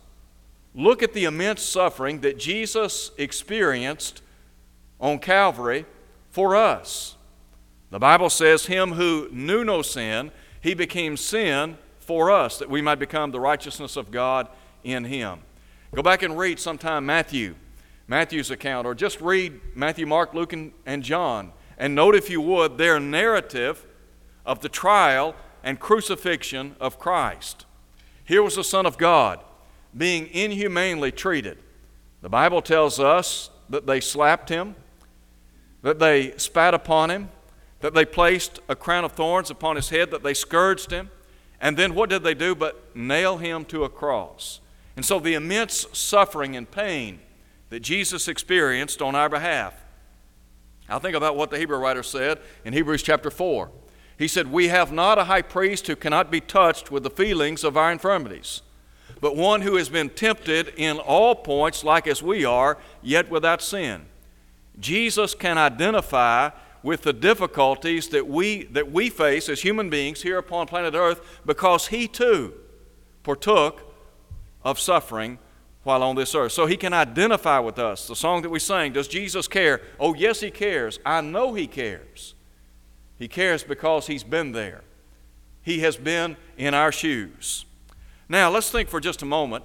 Look 0.74 1.04
at 1.04 1.14
the 1.14 1.26
immense 1.26 1.62
suffering 1.62 2.22
that 2.22 2.40
Jesus 2.40 3.12
experienced 3.18 4.22
on 5.00 5.20
Calvary 5.20 5.86
for 6.34 6.56
us. 6.56 7.16
The 7.92 8.00
Bible 8.00 8.32
says, 8.32 8.66
Him 8.66 8.94
who 8.94 9.30
knew 9.32 9.64
no 9.64 9.84
sin, 9.84 10.32
He 10.60 10.74
became 10.74 11.16
sin 11.16 11.78
for 12.00 12.32
us, 12.32 12.58
that 12.58 12.72
we 12.72 12.82
might 12.82 12.98
become 12.98 13.30
the 13.30 13.40
righteousness 13.40 13.96
of 13.96 14.10
God 14.10 14.50
in 14.84 15.06
Him. 15.06 15.40
Go 15.94 16.02
back 16.02 16.24
and 16.24 16.36
read 16.36 16.60
sometime 16.60 17.06
Matthew, 17.06 17.54
Matthew's 18.08 18.50
account, 18.50 18.88
or 18.88 18.96
just 18.96 19.22
read 19.22 19.62
Matthew, 19.76 20.08
Mark, 20.08 20.34
Luke, 20.34 20.54
and, 20.54 20.72
and 20.88 21.04
John, 21.04 21.52
and 21.78 21.94
note, 21.94 22.16
if 22.16 22.32
you 22.32 22.42
would, 22.42 22.80
their 22.80 23.00
narrative 23.00 23.86
of 24.44 24.62
the 24.62 24.70
trial 24.70 25.36
and 25.64 25.80
crucifixion 25.80 26.76
of 26.80 26.98
Christ. 26.98 27.68
Here 28.26 28.42
was 28.42 28.56
the 28.56 28.64
Son 28.64 28.88
of 28.88 28.98
God 28.98 29.40
being 29.96 30.28
inhumanely 30.32 31.12
treated. 31.12 31.60
The 32.24 32.30
Bible 32.30 32.64
tells 32.64 33.00
us 33.00 33.52
that 33.70 33.86
they 33.86 34.02
slapped 34.02 34.50
him, 34.50 34.76
that 35.84 36.00
they 36.00 36.36
spat 36.38 36.74
upon 36.74 37.12
him, 37.12 37.30
that 37.82 37.94
they 37.94 38.06
placed 38.06 38.60
a 38.68 38.76
crown 38.76 39.06
of 39.06 39.12
thorns 39.12 39.52
upon 39.52 39.76
his 39.76 39.90
head, 39.90 40.10
that 40.10 40.24
they 40.24 40.34
scourged 40.34 40.90
him, 40.90 41.12
and 41.62 41.78
then 41.78 41.94
what 41.94 42.10
did 42.10 42.24
they 42.24 42.34
do 42.34 42.56
but 42.56 42.96
nail 42.96 43.38
him 43.38 43.64
to 43.66 43.84
a 43.84 43.90
cross? 43.90 44.60
And 44.96 45.06
so 45.06 45.20
the 45.20 45.34
immense 45.34 45.86
suffering 45.94 46.56
and 46.56 46.70
pain 46.70 47.20
that 47.70 47.82
Jesus 47.82 48.28
experienced 48.28 49.02
on 49.02 49.16
our 49.16 49.30
behalf. 49.30 49.74
I 50.90 51.00
think 51.00 51.16
about 51.16 51.36
what 51.36 51.50
the 51.50 51.58
Hebrew 51.58 51.78
writer 51.78 52.04
said 52.04 52.40
in 52.66 52.74
Hebrews 52.74 53.04
chapter 53.04 53.32
4. 53.32 53.70
He 54.18 54.28
said, 54.28 54.52
We 54.52 54.68
have 54.68 54.92
not 54.92 55.18
a 55.18 55.24
high 55.24 55.42
priest 55.42 55.88
who 55.88 55.96
cannot 55.96 56.30
be 56.30 56.40
touched 56.40 56.92
with 56.92 57.04
the 57.04 57.10
feelings 57.10 57.64
of 57.64 57.76
our 57.76 57.92
infirmities, 57.92 58.62
but 59.20 59.36
one 59.36 59.62
who 59.62 59.76
has 59.76 59.90
been 59.90 60.10
tempted 60.10 60.74
in 60.78 60.98
all 61.00 61.34
points 61.34 61.84
like 61.84 62.08
as 62.08 62.22
we 62.22 62.46
are, 62.46 62.78
yet 63.02 63.30
without 63.30 63.62
sin. 63.62 64.06
Jesus 64.80 65.36
can 65.36 65.58
identify 65.58 66.50
with 66.82 67.04
the 67.04 67.14
difficulties 67.14 68.10
that 68.10 68.28
we, 68.28 68.64
that 68.66 68.92
we 68.92 69.10
face 69.10 69.48
as 69.48 69.62
human 69.62 69.90
beings 69.90 70.22
here 70.22 70.38
upon 70.38 70.68
planet 70.68 70.94
Earth 70.94 71.22
because 71.46 71.88
he 71.88 72.08
too 72.08 72.54
partook 73.24 73.94
of 74.64 74.80
suffering 74.80 75.40
while 75.84 76.02
on 76.02 76.16
this 76.16 76.34
earth. 76.34 76.52
So 76.52 76.66
he 76.66 76.78
can 76.78 76.94
identify 76.94 77.60
with 77.60 77.78
us. 77.78 78.08
The 78.08 78.16
song 78.16 78.42
that 78.42 78.50
we 78.50 78.60
sang, 78.60 78.94
Does 78.94 79.08
Jesus 79.08 79.48
care? 79.48 79.82
Oh, 80.00 80.14
yes, 80.14 80.40
he 80.40 80.52
cares. 80.52 81.00
I 81.06 81.22
know 81.22 81.54
he 81.54 81.68
cares. 81.68 82.36
He 83.20 83.28
cares 83.28 83.64
because 83.64 84.08
He's 84.08 84.24
been 84.24 84.52
there. 84.52 84.82
He 85.62 85.80
has 85.80 85.96
been 85.96 86.36
in 86.58 86.74
our 86.74 86.92
shoes. 86.92 87.66
Now, 88.28 88.50
let's 88.50 88.70
think 88.70 88.90
for 88.90 89.00
just 89.00 89.22
a 89.22 89.26
moment 89.26 89.64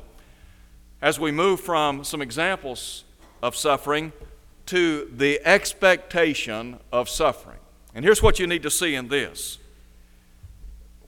as 1.00 1.18
we 1.18 1.30
move 1.30 1.60
from 1.60 2.04
some 2.04 2.22
examples 2.22 3.04
of 3.42 3.56
suffering 3.56 4.12
to 4.68 5.10
the 5.14 5.40
expectation 5.46 6.78
of 6.92 7.08
suffering. 7.08 7.58
And 7.94 8.04
here's 8.04 8.22
what 8.22 8.38
you 8.38 8.46
need 8.46 8.62
to 8.62 8.70
see 8.70 8.94
in 8.94 9.08
this. 9.08 9.58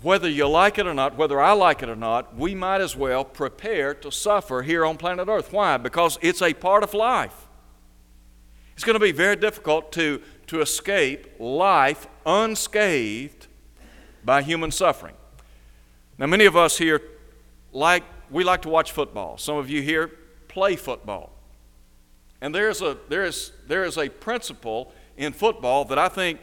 whether 0.03 0.29
you 0.29 0.49
like 0.49 0.79
it 0.79 0.87
or 0.87 0.95
not, 0.95 1.17
whether 1.17 1.41
I 1.41 1.53
like 1.53 1.83
it 1.83 1.89
or 1.89 1.97
not, 1.97 2.35
we 2.35 2.55
might 2.55 2.81
as 2.81 2.97
well 2.97 3.25
prepare 3.25 3.95
to 3.95 4.11
suffer 4.11 4.63
here 4.63 4.85
on 4.85 4.97
planet 4.97 5.29
Earth. 5.29 5.53
Why? 5.53 5.77
Because 5.77 6.19
it's 6.23 6.41
a 6.41 6.55
part 6.55 6.83
of 6.83 6.95
life. 6.95 7.49
It's 8.75 8.85
going 8.85 8.95
to 8.95 9.01
be 9.01 9.13
very 9.13 9.37
difficult 9.37 9.93
to, 9.93 10.23
to 10.47 10.63
escape 10.63 11.39
life 11.39 12.07
unscathed 12.25 13.47
by 14.25 14.43
human 14.43 14.71
suffering. 14.71 15.15
Now, 16.17 16.27
many 16.27 16.47
of 16.47 16.57
us 16.57 16.79
here 16.79 17.03
like, 17.73 18.05
we 18.31 18.43
like 18.43 18.63
to 18.63 18.69
watch 18.71 18.93
football. 18.93 19.37
Some 19.37 19.57
of 19.57 19.69
you 19.69 19.83
here 19.83 20.11
play 20.49 20.77
football. 20.77 21.31
And 22.41 22.55
there's 22.55 22.81
a, 22.81 22.97
there, 23.09 23.25
is, 23.25 23.53
there 23.67 23.85
is 23.85 23.99
a 23.99 24.09
principle 24.09 24.93
in 25.17 25.33
football 25.33 25.85
that 25.87 25.99
I 25.99 26.09
think 26.09 26.41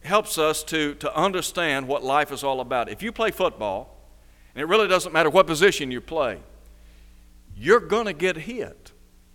helps 0.00 0.38
us 0.38 0.62
to, 0.64 0.94
to 0.96 1.14
understand 1.14 1.86
what 1.86 2.02
life 2.02 2.32
is 2.32 2.42
all 2.42 2.60
about. 2.60 2.88
If 2.88 3.02
you 3.02 3.12
play 3.12 3.30
football, 3.30 3.96
and 4.54 4.62
it 4.62 4.66
really 4.66 4.88
doesn't 4.88 5.12
matter 5.12 5.30
what 5.30 5.46
position 5.46 5.90
you 5.90 6.00
play, 6.00 6.38
you're 7.56 7.80
going 7.80 8.06
to 8.06 8.12
get 8.12 8.36
hit. 8.36 8.92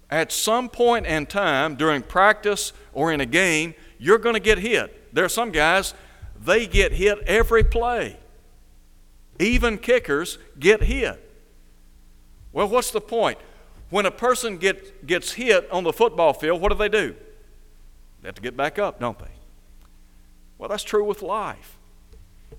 At 0.09 0.31
some 0.31 0.69
point 0.69 1.05
in 1.05 1.25
time 1.25 1.75
during 1.75 2.01
practice 2.01 2.73
or 2.93 3.11
in 3.11 3.21
a 3.21 3.25
game, 3.25 3.73
you're 3.99 4.17
going 4.17 4.35
to 4.35 4.39
get 4.39 4.57
hit. 4.57 5.13
There 5.13 5.25
are 5.25 5.29
some 5.29 5.51
guys, 5.51 5.93
they 6.39 6.65
get 6.65 6.93
hit 6.93 7.19
every 7.27 7.63
play. 7.63 8.17
Even 9.39 9.77
kickers 9.77 10.37
get 10.59 10.83
hit. 10.83 11.19
Well, 12.51 12.67
what's 12.67 12.91
the 12.91 13.01
point? 13.01 13.39
When 13.93 14.07
a 14.07 14.11
person 14.11 14.57
get, 14.57 15.05
gets 15.05 15.33
hit 15.33 15.69
on 15.69 15.83
the 15.83 15.93
football 15.93 16.33
field, 16.33 16.59
what 16.59 16.71
do 16.71 16.75
they 16.79 16.89
do? 16.89 17.15
They 18.23 18.27
have 18.27 18.33
to 18.33 18.41
get 18.41 18.57
back 18.57 18.79
up, 18.79 18.99
don't 18.99 19.19
they? 19.19 19.29
Well, 20.57 20.67
that's 20.67 20.81
true 20.81 21.03
with 21.03 21.21
life. 21.21 21.77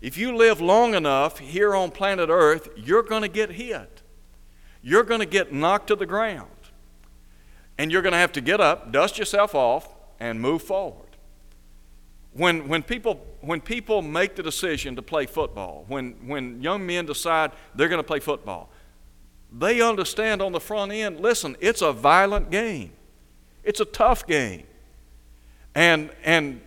If 0.01 0.17
you 0.17 0.37
live 0.37 0.61
long 0.61 0.95
enough 0.95 1.41
here 1.41 1.75
on 1.75 1.91
planet 1.91 2.29
Earth, 2.31 2.69
you're 2.77 3.03
going 3.03 3.23
to 3.23 3.29
get 3.29 3.51
hit. 3.51 4.01
You're 4.81 5.03
going 5.03 5.19
to 5.19 5.27
get 5.27 5.53
knocked 5.53 5.89
to 5.89 5.97
the 5.97 6.07
ground. 6.07 6.51
And 7.79 7.91
you're 7.91 8.03
going 8.03 8.13
to 8.13 8.19
have 8.19 8.31
to 8.35 8.41
get 8.41 8.61
up, 8.61 8.93
dust 8.93 9.19
yourself 9.19 9.57
off, 9.57 9.93
and 10.21 10.41
move 10.41 10.63
forward. 10.63 11.17
When, 12.33 12.69
when, 12.69 12.85
people, 12.85 13.27
when 13.41 13.61
people 13.61 14.03
make 14.03 14.37
the 14.37 14.43
decision 14.45 14.95
to 14.95 15.03
play 15.03 15.27
football, 15.27 15.85
when, 15.89 16.13
when 16.29 16.63
young 16.63 16.87
men 16.87 17.07
decide 17.07 17.51
they're 17.75 17.89
going 17.89 17.99
to 17.99 18.07
play 18.07 18.21
football, 18.21 18.71
they 19.57 19.81
understand 19.81 20.43
on 20.43 20.53
the 20.53 20.61
front 20.61 20.93
end 20.93 21.21
listen, 21.21 21.57
it's 21.61 21.83
a 21.83 21.93
violent 21.93 22.51
game, 22.51 22.93
it's 23.63 23.81
a 23.81 23.85
tough 23.85 24.27
game. 24.27 24.65
And, 25.75 26.11
and 26.23 26.61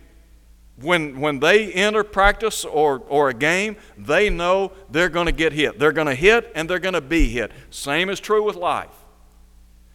when, 0.80 1.20
when 1.20 1.40
they 1.40 1.72
enter 1.72 2.04
practice 2.04 2.64
or, 2.64 3.02
or 3.08 3.30
a 3.30 3.34
game, 3.34 3.76
they 3.96 4.30
know 4.30 4.72
they're 4.90 5.08
going 5.08 5.26
to 5.26 5.32
get 5.32 5.52
hit. 5.52 5.78
They're 5.78 5.92
going 5.92 6.06
to 6.06 6.14
hit 6.14 6.52
and 6.54 6.68
they're 6.68 6.78
going 6.78 6.94
to 6.94 7.00
be 7.00 7.28
hit. 7.28 7.52
Same 7.70 8.10
is 8.10 8.20
true 8.20 8.42
with 8.42 8.54
life. 8.54 8.94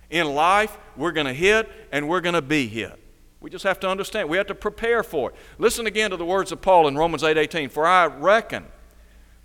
In 0.09 0.33
life, 0.33 0.77
we're 0.97 1.11
going 1.11 1.27
to 1.27 1.33
hit 1.33 1.69
and 1.91 2.09
we're 2.09 2.21
going 2.21 2.33
to 2.33 2.41
be 2.41 2.67
hit. 2.67 2.99
We 3.39 3.49
just 3.49 3.63
have 3.65 3.79
to 3.81 3.89
understand. 3.89 4.29
We 4.29 4.37
have 4.37 4.47
to 4.47 4.55
prepare 4.55 5.03
for 5.03 5.29
it. 5.29 5.35
Listen 5.57 5.85
again 5.85 6.11
to 6.11 6.17
the 6.17 6.25
words 6.25 6.51
of 6.51 6.61
Paul 6.61 6.87
in 6.87 6.97
Romans 6.97 7.23
8:18. 7.23 7.71
For 7.71 7.85
I 7.85 8.05
reckon 8.05 8.65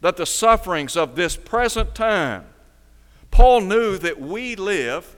that 0.01 0.17
the 0.17 0.27
sufferings 0.27 0.97
of 0.97 1.17
this 1.17 1.37
present 1.37 1.97
time. 1.97 2.45
Paul 3.31 3.63
knew 3.63 3.99
that 3.99 4.21
we 4.21 4.57
live 4.57 5.17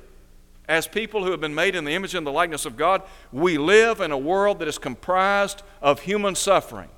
as 0.71 0.87
people 0.87 1.25
who 1.25 1.33
have 1.33 1.41
been 1.41 1.55
made 1.55 1.75
in 1.75 1.85
the 1.85 1.91
image 1.91 2.15
and 2.15 2.25
the 2.25 2.31
likeness 2.31 2.65
of 2.65 2.77
God, 2.77 3.03
we 3.33 3.59
live 3.59 4.01
in 4.01 4.13
a 4.13 4.19
world 4.19 4.61
that 4.61 4.69
is 4.69 4.79
comprised 4.79 5.65
of 5.83 6.03
human 6.03 6.37
suffering. 6.37 6.89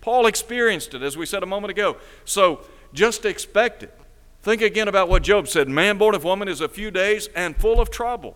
Paul 0.00 0.26
experienced 0.26 0.94
it, 0.94 1.02
as 1.02 1.14
we 1.14 1.26
said 1.26 1.42
a 1.42 1.46
moment 1.46 1.70
ago. 1.70 1.98
So 2.24 2.62
just 2.94 3.26
expect 3.26 3.82
it. 3.82 3.94
Think 4.40 4.62
again 4.62 4.88
about 4.88 5.10
what 5.10 5.22
Job 5.22 5.46
said 5.46 5.68
man 5.68 5.98
born 5.98 6.14
of 6.14 6.24
woman 6.24 6.48
is 6.48 6.62
a 6.62 6.68
few 6.68 6.90
days 6.90 7.28
and 7.36 7.54
full 7.54 7.80
of 7.80 7.90
trouble. 7.90 8.34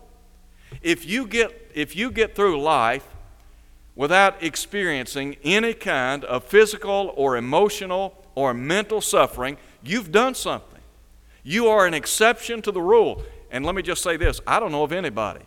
If 0.81 1.05
you 1.05 1.25
get, 1.25 1.71
if 1.73 1.95
you 1.95 2.11
get 2.11 2.35
through 2.35 2.61
life 2.61 3.07
without 3.95 4.41
experiencing 4.43 5.37
any 5.43 5.73
kind 5.73 6.23
of 6.23 6.43
physical 6.43 7.13
or 7.15 7.35
emotional 7.35 8.23
or 8.35 8.53
mental 8.53 9.01
suffering, 9.01 9.57
you've 9.83 10.11
done 10.11 10.35
something. 10.35 10.76
You 11.47 11.69
are 11.69 11.87
an 11.87 11.93
exception 11.93 12.61
to 12.63 12.73
the 12.73 12.81
rule. 12.81 13.23
And 13.49 13.65
let 13.65 13.73
me 13.73 13.81
just 13.81 14.03
say 14.03 14.17
this 14.17 14.41
I 14.45 14.59
don't 14.59 14.73
know 14.73 14.83
of 14.83 14.91
anybody 14.91 15.45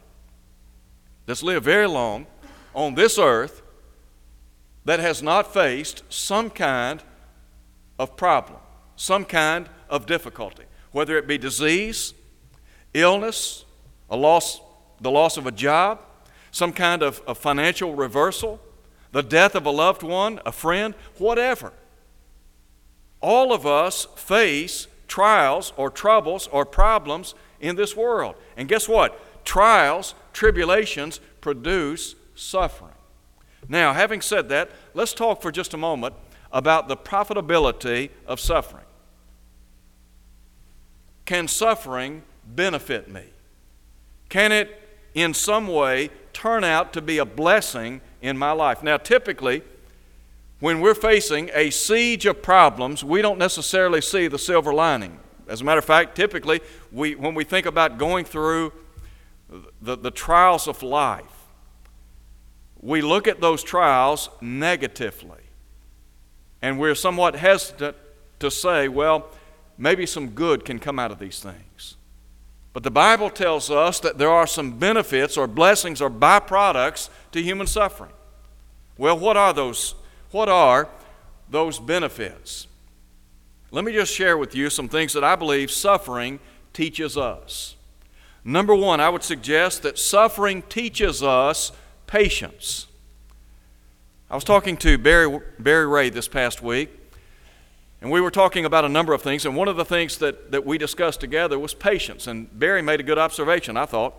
that's 1.27 1.43
lived 1.43 1.67
very 1.67 1.87
long 1.87 2.27
on 2.73 2.95
this 2.95 3.19
earth 3.19 3.61
that 4.87 4.99
has 4.99 5.23
not 5.23 5.53
faced 5.53 6.03
some 6.09 6.49
kind 6.49 7.03
of 7.99 8.17
problem, 8.17 8.59
some 8.97 9.27
kind 9.27 9.69
of 9.91 10.07
difficulty, 10.07 10.63
whether 10.91 11.19
it 11.19 11.27
be 11.27 11.37
disease, 11.37 12.15
illness, 12.95 13.67
a 14.09 14.17
loss, 14.17 14.59
the 15.03 15.11
loss 15.11 15.37
of 15.37 15.47
a 15.47 15.53
job, 15.53 16.01
some 16.51 16.73
kind 16.73 17.03
of, 17.03 17.21
of 17.27 17.37
financial 17.37 17.95
reversal, 17.95 18.59
the 19.13 19.23
death 19.23 19.55
of 19.55 19.67
a 19.67 19.71
loved 19.71 20.03
one, 20.03 20.41
a 20.47 20.53
friend, 20.53 20.95
whatever. 21.19 21.75
All 23.21 23.53
of 23.53 23.67
us 23.67 24.07
face 24.17 24.87
trials 25.11 25.73
or 25.77 25.91
troubles 25.91 26.47
or 26.53 26.65
problems 26.65 27.35
in 27.61 27.75
this 27.75 27.97
world. 27.97 28.37
And 28.57 28.69
guess 28.69 28.89
what? 28.89 29.45
Trials, 29.45 30.15
tribulations 30.33 31.21
produce 31.41 32.15
suffering. 32.37 32.95
Now, 33.69 33.93
having 33.93 34.21
said 34.21 34.49
that, 34.51 34.71
let's 34.95 35.13
talk 35.13 35.43
for 35.43 35.51
just 35.51 35.75
a 35.75 35.77
moment 35.77 36.15
about 36.53 36.89
the 36.89 36.97
profitability 36.97 38.11
of 38.25 38.39
suffering. 38.39 38.85
Can 41.27 41.49
suffering 41.49 42.23
benefit 42.47 43.11
me? 43.11 43.25
Can 44.29 44.53
it 44.53 44.81
in 45.15 45.35
some 45.35 45.67
way 45.67 46.11
turn 46.33 46.63
out 46.63 46.93
to 46.93 47.03
be 47.03 47.19
a 47.19 47.25
blessing 47.25 48.01
in 48.23 48.39
my 48.39 48.53
life? 48.53 48.83
Now, 48.83 48.97
typically, 48.97 49.63
when 50.61 50.81
we're 50.81 50.95
facing 50.95 51.51
a 51.55 51.71
siege 51.71 52.27
of 52.27 52.43
problems, 52.43 53.03
we 53.03 53.23
don't 53.23 53.39
necessarily 53.39 54.01
see 54.01 54.29
the 54.29 54.39
silver 54.39 54.73
lining. 54.73 55.19
As 55.49 55.63
a 55.63 55.65
matter 55.65 55.79
of 55.79 55.85
fact, 55.85 56.15
typically, 56.15 56.61
we, 56.93 57.15
when 57.15 57.35
we 57.35 57.45
think 57.45 57.67
about 57.67 57.99
going 57.99 58.25
through 58.25 58.73
the, 59.81 59.97
the 59.97 60.11
trials 60.11 60.69
of 60.69 60.83
life, 60.83 61.25
we 62.81 63.03
look 63.03 63.27
at 63.27 63.41
those 63.41 63.63
trials 63.63 64.29
negatively. 64.41 65.39
And 66.63 66.79
we're 66.79 66.95
somewhat 66.95 67.37
hesitant 67.37 67.97
to 68.39 68.51
say, 68.51 68.89
well, 68.89 69.29
maybe 69.79 70.07
some 70.07 70.31
good 70.31 70.65
can 70.65 70.79
come 70.79 70.99
out 70.99 71.11
of 71.11 71.19
these 71.19 71.41
things. 71.41 71.97
But 72.73 72.83
the 72.83 72.91
Bible 72.91 73.31
tells 73.31 73.71
us 73.71 73.99
that 74.01 74.19
there 74.19 74.31
are 74.31 74.47
some 74.47 74.79
benefits 74.79 75.37
or 75.37 75.47
blessings 75.47 76.01
or 76.01 76.11
byproducts 76.11 77.09
to 77.33 77.43
human 77.43 77.67
suffering. 77.67 78.13
Well, 78.97 79.19
what 79.19 79.37
are 79.37 79.53
those? 79.53 79.95
What 80.31 80.49
are 80.49 80.89
those 81.49 81.79
benefits? 81.79 82.67
Let 83.73 83.85
me 83.85 83.93
just 83.93 84.13
share 84.13 84.37
with 84.37 84.55
you 84.55 84.71
some 84.71 84.89
things 84.89 85.13
that 85.13 85.25
I 85.25 85.37
believe 85.37 85.71
suffering 85.71 86.41
teaches 86.73 87.17
us. 87.17 87.77
Number 88.45 88.75
one, 88.75 89.01
I 89.01 89.09
would 89.11 89.23
suggest 89.23 89.83
that 89.83 89.99
suffering 89.99 90.63
teaches 90.63 91.23
us 91.23 91.73
patience. 92.07 92.87
I 94.31 94.35
was 94.35 94.45
talking 94.45 94.77
to 94.79 94.97
Barry, 94.97 95.41
Barry 95.59 95.87
Ray 95.87 96.11
this 96.11 96.29
past 96.29 96.63
week, 96.63 96.91
and 98.01 98.11
we 98.11 98.21
were 98.21 98.31
talking 98.31 98.65
about 98.65 98.85
a 98.85 98.89
number 98.89 99.13
of 99.13 99.23
things, 99.23 99.45
and 99.45 99.55
one 99.55 99.69
of 99.69 99.77
the 99.77 99.85
things 99.85 100.19
that, 100.19 100.53
that 100.53 100.65
we 100.65 100.79
discussed 100.79 101.21
together 101.21 101.59
was 101.59 101.75
patience. 101.75 102.27
And 102.27 102.49
Barry 102.59 102.81
made 102.81 103.01
a 103.01 103.03
good 103.03 103.19
observation, 103.19 103.77
I 103.77 103.85
thought. 103.85 104.15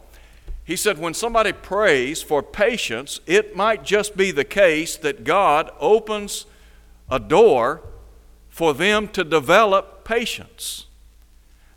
He 0.72 0.78
said, 0.78 1.00
when 1.00 1.14
somebody 1.14 1.52
prays 1.52 2.22
for 2.22 2.42
patience, 2.42 3.20
it 3.28 3.58
might 3.58 3.84
just 3.84 4.16
be 4.16 4.32
the 4.32 4.46
case 4.46 4.96
that 4.96 5.26
God 5.26 5.70
opens 5.82 6.46
a 7.10 7.20
door 7.20 7.82
for 8.48 8.74
them 8.74 9.10
to 9.10 9.26
develop 9.26 10.06
patience. 10.06 10.86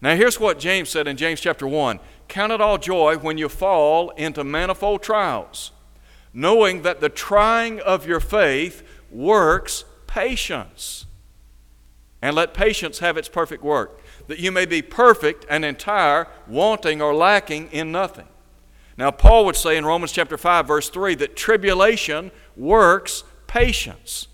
Now, 0.01 0.15
here's 0.15 0.39
what 0.39 0.61
James 0.61 0.91
said 0.91 1.09
in 1.09 1.17
James 1.17 1.41
chapter 1.41 1.67
1 1.67 1.99
Count 2.29 2.53
it 2.53 2.61
all 2.61 2.79
joy 2.79 3.17
when 3.17 3.37
you 3.37 3.49
fall 3.49 4.11
into 4.11 4.45
manifold 4.45 5.03
trials, 5.03 5.73
knowing 6.33 6.83
that 6.83 7.01
the 7.01 7.09
trying 7.09 7.81
of 7.81 8.07
your 8.07 8.21
faith 8.21 8.85
works 9.11 9.85
patience. 10.07 11.07
And 12.23 12.37
let 12.37 12.55
patience 12.55 13.01
have 13.01 13.17
its 13.17 13.29
perfect 13.29 13.65
work, 13.65 14.01
that 14.29 14.39
you 14.39 14.53
may 14.53 14.67
be 14.67 14.83
perfect 14.83 15.45
and 15.51 15.65
entire, 15.65 16.29
wanting 16.47 17.03
or 17.03 17.13
lacking 17.13 17.73
in 17.73 17.91
nothing. 17.91 18.29
Now, 18.97 19.11
Paul 19.11 19.45
would 19.47 19.57
say 19.57 19.77
in 19.77 19.85
Romans 19.85 20.13
chapter 20.13 20.39
5, 20.39 20.67
verse 20.67 20.89
3, 20.89 21.17
that 21.17 21.37
tribulation 21.37 22.31
works 22.57 23.25
patience. 23.47 24.29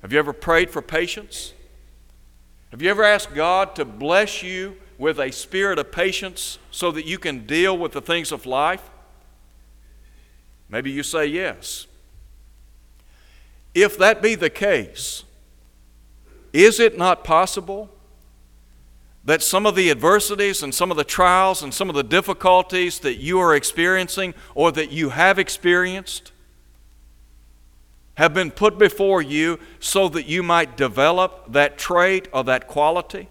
Have 0.00 0.12
you 0.12 0.18
ever 0.18 0.32
prayed 0.32 0.70
for 0.70 0.80
patience? 0.80 1.52
Have 2.70 2.80
you 2.80 2.90
ever 2.90 3.04
asked 3.04 3.34
God 3.34 3.74
to 3.76 3.84
bless 3.84 4.42
you 4.42 4.76
with 4.98 5.18
a 5.18 5.30
spirit 5.30 5.78
of 5.78 5.92
patience 5.92 6.58
so 6.70 6.90
that 6.92 7.04
you 7.06 7.18
can 7.18 7.46
deal 7.46 7.76
with 7.76 7.92
the 7.92 8.00
things 8.00 8.32
of 8.32 8.46
life? 8.46 8.90
Maybe 10.68 10.90
you 10.90 11.02
say 11.02 11.26
yes. 11.26 11.86
If 13.74 13.98
that 13.98 14.22
be 14.22 14.34
the 14.34 14.50
case, 14.50 15.24
Is 16.54 16.78
it 16.78 16.96
not 16.96 17.24
possible 17.24 17.90
that 19.24 19.42
some 19.42 19.64
of 19.64 19.74
the 19.74 19.90
adversities 19.90 20.62
and 20.62 20.74
some 20.74 20.90
of 20.90 20.96
the 20.96 21.04
trials 21.04 21.62
and 21.62 21.72
some 21.72 21.88
of 21.88 21.94
the 21.94 22.02
difficulties 22.02 22.98
that 23.00 23.14
you 23.14 23.38
are 23.40 23.54
experiencing 23.54 24.34
or 24.54 24.70
that 24.72 24.90
you 24.90 25.10
have 25.10 25.38
experienced 25.38 26.32
have 28.14 28.34
been 28.34 28.50
put 28.50 28.78
before 28.78 29.22
you 29.22 29.58
so 29.80 30.08
that 30.08 30.26
you 30.26 30.42
might 30.42 30.76
develop 30.76 31.52
that 31.52 31.78
trait 31.78 32.28
or 32.32 32.44
that 32.44 32.68
quality? 32.68 33.28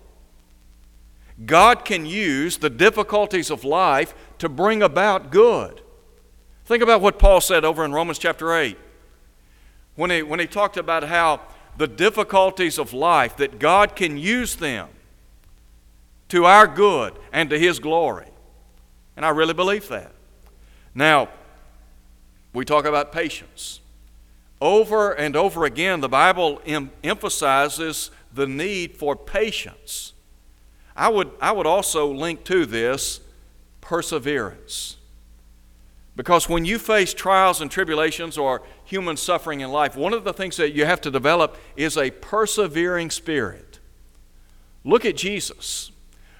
God 1.45 1.85
can 1.85 2.05
use 2.05 2.57
the 2.57 2.69
difficulties 2.69 3.49
of 3.49 3.63
life 3.63 4.13
to 4.39 4.49
bring 4.49 4.81
about 4.83 5.31
good. 5.31 5.81
Think 6.65 6.83
about 6.83 7.01
what 7.01 7.19
Paul 7.19 7.39
said 7.41 7.63
over 7.63 7.85
in 7.85 7.91
Romans 7.91 8.19
chapter 8.19 8.53
8 8.53 8.77
when 9.95 10.09
he, 10.09 10.23
when 10.23 10.39
he 10.39 10.47
talked 10.47 10.77
about 10.77 11.03
how 11.03 11.41
the 11.77 11.87
difficulties 11.87 12.77
of 12.77 12.93
life, 12.93 13.37
that 13.37 13.59
God 13.59 13.95
can 13.95 14.17
use 14.17 14.55
them 14.55 14.89
to 16.33 16.45
our 16.45 16.65
good 16.65 17.13
and 17.31 17.51
to 17.51 17.59
His 17.59 17.77
glory. 17.77 18.25
And 19.15 19.23
I 19.23 19.29
really 19.29 19.53
believe 19.53 19.87
that. 19.89 20.11
Now, 20.95 21.29
we 22.53 22.65
talk 22.65 22.85
about 22.85 23.11
patience. 23.11 23.81
Over 24.59 25.11
and 25.11 25.35
over 25.35 25.63
again, 25.63 26.01
the 26.01 26.09
Bible 26.09 26.59
em- 26.65 26.89
emphasizes 27.03 28.09
the 28.33 28.47
need 28.47 28.97
for 28.97 29.15
patience. 29.15 30.13
I 30.95 31.07
would, 31.09 31.29
I 31.39 31.51
would 31.51 31.67
also 31.67 32.11
link 32.11 32.43
to 32.45 32.65
this 32.65 33.19
perseverance. 33.79 34.97
Because 36.15 36.49
when 36.49 36.65
you 36.65 36.79
face 36.79 37.13
trials 37.13 37.61
and 37.61 37.69
tribulations 37.69 38.39
or 38.39 38.63
human 38.85 39.17
suffering 39.17 39.59
in 39.59 39.71
life, 39.71 39.95
one 39.95 40.13
of 40.13 40.23
the 40.23 40.33
things 40.33 40.57
that 40.57 40.71
you 40.71 40.85
have 40.85 41.01
to 41.01 41.11
develop 41.11 41.57
is 41.75 41.95
a 41.95 42.09
persevering 42.09 43.11
spirit. 43.11 43.77
Look 44.83 45.05
at 45.05 45.15
Jesus. 45.15 45.91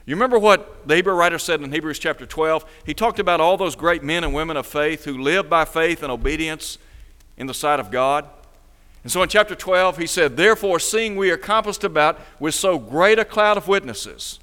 You 0.05 0.15
remember 0.15 0.37
what 0.37 0.85
the 0.85 0.95
Hebrew 0.95 1.13
writer 1.13 1.39
said 1.39 1.61
in 1.61 1.71
Hebrews 1.71 1.97
chapter 1.97 2.25
12? 2.25 2.65
He 2.85 2.93
talked 2.93 3.19
about 3.19 3.39
all 3.39 3.55
those 3.55 3.75
great 3.75 4.03
men 4.03 4.25
and 4.25 4.33
women 4.33 4.57
of 4.57 4.67
faith 4.67 5.05
who 5.05 5.17
lived 5.17 5.49
by 5.49 5.63
faith 5.63 6.03
and 6.03 6.11
obedience 6.11 6.77
in 7.37 7.47
the 7.47 7.53
sight 7.53 7.79
of 7.79 7.89
God. 7.89 8.25
And 9.03 9.11
so 9.11 9.23
in 9.23 9.29
chapter 9.29 9.55
12, 9.55 9.97
he 9.97 10.07
said, 10.07 10.35
Therefore, 10.35 10.79
seeing 10.79 11.15
we 11.15 11.31
are 11.31 11.37
compassed 11.37 11.85
about 11.85 12.19
with 12.37 12.53
so 12.53 12.77
great 12.77 13.17
a 13.17 13.23
cloud 13.25 13.55
of 13.55 13.69
witnesses, 13.69 14.39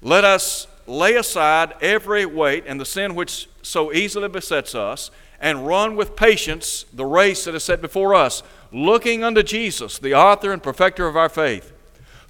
let 0.00 0.24
us 0.24 0.66
lay 0.86 1.14
aside 1.14 1.74
every 1.82 2.24
weight 2.24 2.64
and 2.66 2.80
the 2.80 2.84
sin 2.86 3.14
which 3.14 3.48
so 3.62 3.92
easily 3.92 4.28
besets 4.28 4.74
us, 4.74 5.10
and 5.40 5.66
run 5.66 5.94
with 5.94 6.16
patience 6.16 6.86
the 6.92 7.04
race 7.04 7.44
that 7.44 7.54
is 7.54 7.64
set 7.64 7.82
before 7.82 8.14
us, 8.14 8.42
looking 8.72 9.22
unto 9.22 9.42
Jesus, 9.42 9.98
the 9.98 10.14
author 10.14 10.52
and 10.52 10.62
perfecter 10.62 11.06
of 11.06 11.16
our 11.16 11.28
faith, 11.28 11.72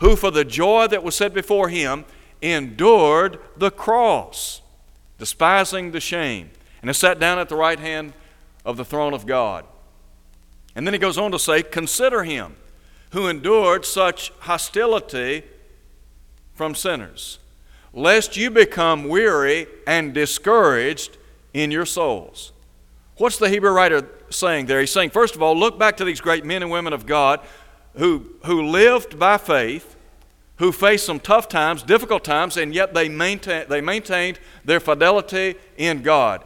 who 0.00 0.16
for 0.16 0.32
the 0.32 0.44
joy 0.44 0.88
that 0.88 1.04
was 1.04 1.14
set 1.14 1.32
before 1.32 1.68
him 1.68 2.04
endured 2.52 3.38
the 3.56 3.70
cross, 3.70 4.62
despising 5.18 5.92
the 5.92 6.00
shame, 6.00 6.50
and 6.80 6.90
is 6.90 6.96
sat 6.96 7.18
down 7.18 7.38
at 7.38 7.48
the 7.48 7.56
right 7.56 7.78
hand 7.78 8.12
of 8.64 8.76
the 8.76 8.84
throne 8.84 9.14
of 9.14 9.26
God. 9.26 9.64
And 10.74 10.86
then 10.86 10.94
he 10.94 10.98
goes 10.98 11.18
on 11.18 11.30
to 11.32 11.38
say, 11.38 11.62
Consider 11.62 12.24
him 12.24 12.56
who 13.10 13.28
endured 13.28 13.84
such 13.84 14.32
hostility 14.40 15.44
from 16.54 16.74
sinners 16.74 17.38
lest 17.94 18.36
you 18.36 18.50
become 18.50 19.04
weary 19.04 19.66
and 19.86 20.12
discouraged 20.12 21.16
in 21.52 21.70
your 21.70 21.86
souls. 21.86 22.52
What's 23.16 23.38
the 23.38 23.48
Hebrew 23.48 23.70
writer 23.70 24.08
saying 24.30 24.66
there? 24.66 24.80
He's 24.80 24.90
saying, 24.90 25.10
first 25.10 25.36
of 25.36 25.42
all, 25.42 25.56
look 25.56 25.78
back 25.78 25.96
to 25.98 26.04
these 26.04 26.20
great 26.20 26.44
men 26.44 26.62
and 26.62 26.70
women 26.70 26.92
of 26.92 27.06
God 27.06 27.40
who, 27.94 28.32
who 28.44 28.62
lived 28.66 29.18
by 29.18 29.38
faith, 29.38 29.93
who 30.56 30.70
faced 30.72 31.06
some 31.06 31.20
tough 31.20 31.48
times, 31.48 31.82
difficult 31.82 32.24
times, 32.24 32.56
and 32.56 32.74
yet 32.74 32.94
they, 32.94 33.08
maintain, 33.08 33.66
they 33.68 33.80
maintained 33.80 34.38
their 34.64 34.80
fidelity 34.80 35.56
in 35.76 36.02
God. 36.02 36.44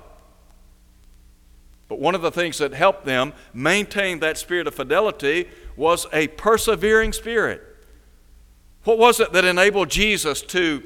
But 1.89 2.01
one 2.01 2.15
of 2.15 2.23
the 2.23 2.31
things 2.31 2.59
that 2.59 2.73
helped 2.73 3.05
them 3.05 3.33
maintain 3.53 4.21
that 4.21 4.39
spirit 4.39 4.67
of 4.67 4.75
fidelity 4.75 5.49
was 5.77 6.07
a 6.13 6.29
persevering 6.29 7.13
spirit. 7.13 7.63
What 8.85 8.99
was 8.99 9.21
it 9.21 9.33
that 9.33 9.45
enabled 9.45 9.91
Jesus 9.91 10.43
to 10.43 10.83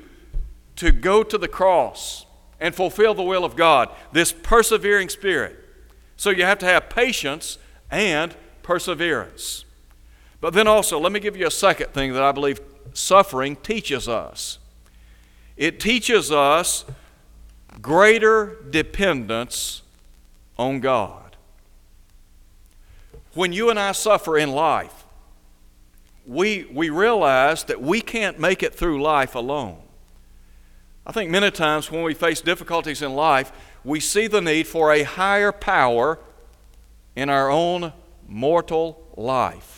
to 0.76 0.92
go 0.92 1.22
to 1.22 1.38
the 1.38 1.48
cross 1.48 2.26
and 2.61 2.74
fulfill 2.74 3.14
the 3.14 3.22
will 3.22 3.44
of 3.44 3.56
God, 3.56 3.88
this 4.12 4.32
persevering 4.32 5.08
spirit. 5.08 5.58
So 6.16 6.30
you 6.30 6.44
have 6.44 6.58
to 6.58 6.66
have 6.66 6.88
patience 6.88 7.58
and 7.90 8.35
perseverance. 8.62 9.64
But 10.40 10.54
then 10.54 10.66
also, 10.66 10.98
let 10.98 11.12
me 11.12 11.20
give 11.20 11.37
you 11.37 11.46
a 11.46 11.50
second 11.50 11.88
thing 11.92 12.12
that 12.12 12.22
I 12.22 12.32
believe 12.32 12.61
suffering 12.94 13.57
teaches 13.57 14.09
us 14.09 14.59
it 15.57 15.78
teaches 15.78 16.33
us 16.33 16.85
greater 17.81 18.59
dependence 18.70 19.83
on 20.59 20.81
God. 20.81 21.37
When 23.35 23.52
you 23.52 23.70
and 23.70 23.78
I 23.78 23.92
suffer 23.92 24.37
in 24.37 24.50
life, 24.50 25.05
we, 26.26 26.66
we 26.72 26.90
realize 26.90 27.62
that 27.64 27.81
we 27.81 28.00
can't 28.00 28.38
make 28.38 28.62
it 28.62 28.74
through 28.74 29.02
life 29.02 29.37
alone. 29.37 29.78
I 31.07 31.12
think 31.12 31.31
many 31.31 31.50
times 31.50 31.90
when 31.90 32.02
we 32.02 32.14
face 32.14 32.40
difficulties 32.40 33.00
in 33.00 33.14
life, 33.14 33.52
we 33.85 34.00
see 34.00 34.26
the 34.26 34.40
need 34.40 34.66
for 34.66 34.92
a 34.92 35.02
higher 35.02 35.52
power 35.52 36.18
in 37.14 37.28
our 37.28 37.50
own 37.50 37.92
mortal 38.28 39.07
life. 39.16 39.71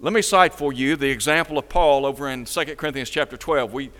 Let 0.00 0.12
me 0.12 0.22
cite 0.22 0.54
for 0.54 0.72
you 0.72 0.94
the 0.94 1.10
example 1.10 1.58
of 1.58 1.68
Paul 1.68 2.06
over 2.06 2.28
in 2.28 2.44
2 2.44 2.76
Corinthians 2.76 3.10
chapter 3.10 3.36
12. 3.36 3.72
We 3.72 3.90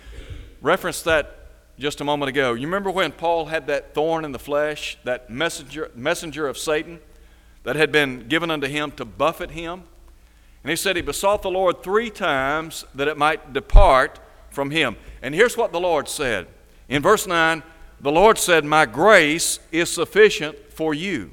referenced 0.63 1.05
that 1.07 1.49
just 1.77 2.01
a 2.01 2.05
moment 2.05 2.29
ago. 2.29 2.55
You 2.55 2.69
remember 2.69 2.89
when 2.89 3.11
Paul 3.11 3.47
had 3.47 3.67
that 3.67 3.95
thorn 3.95 4.25
in 4.25 4.31
the 4.31 4.39
flesh, 4.39 4.97
that 5.03 5.29
messenger, 5.29 5.91
messenger 5.97 6.47
of 6.47 6.57
Satan 6.57 7.01
that 7.65 7.75
had 7.75 7.91
been 7.91 8.29
given 8.29 8.49
unto 8.49 8.69
him 8.69 8.93
to 8.93 9.05
buffet 9.05 9.51
him? 9.51 9.83
And 10.63 10.71
he 10.71 10.77
said 10.77 10.95
he 10.95 11.03
besought 11.03 11.43
the 11.43 11.51
Lord 11.51 11.83
three 11.83 12.11
times 12.11 12.85
that 12.95 13.09
it 13.09 13.19
might 13.19 13.53
depart 13.53 14.21
from 14.51 14.71
him. 14.71 14.97
And 15.21 15.35
here's 15.35 15.57
what 15.57 15.73
the 15.73 15.81
Lord 15.81 16.09
said. 16.09 16.47
In 16.89 17.03
verse 17.03 17.27
9, 17.27 17.61
the 18.01 18.13
Lord 18.13 18.39
said, 18.39 18.65
My 18.65 18.87
grace 18.87 19.59
is 19.73 19.91
sufficient 19.91 20.73
for 20.73 20.95
you, 20.95 21.33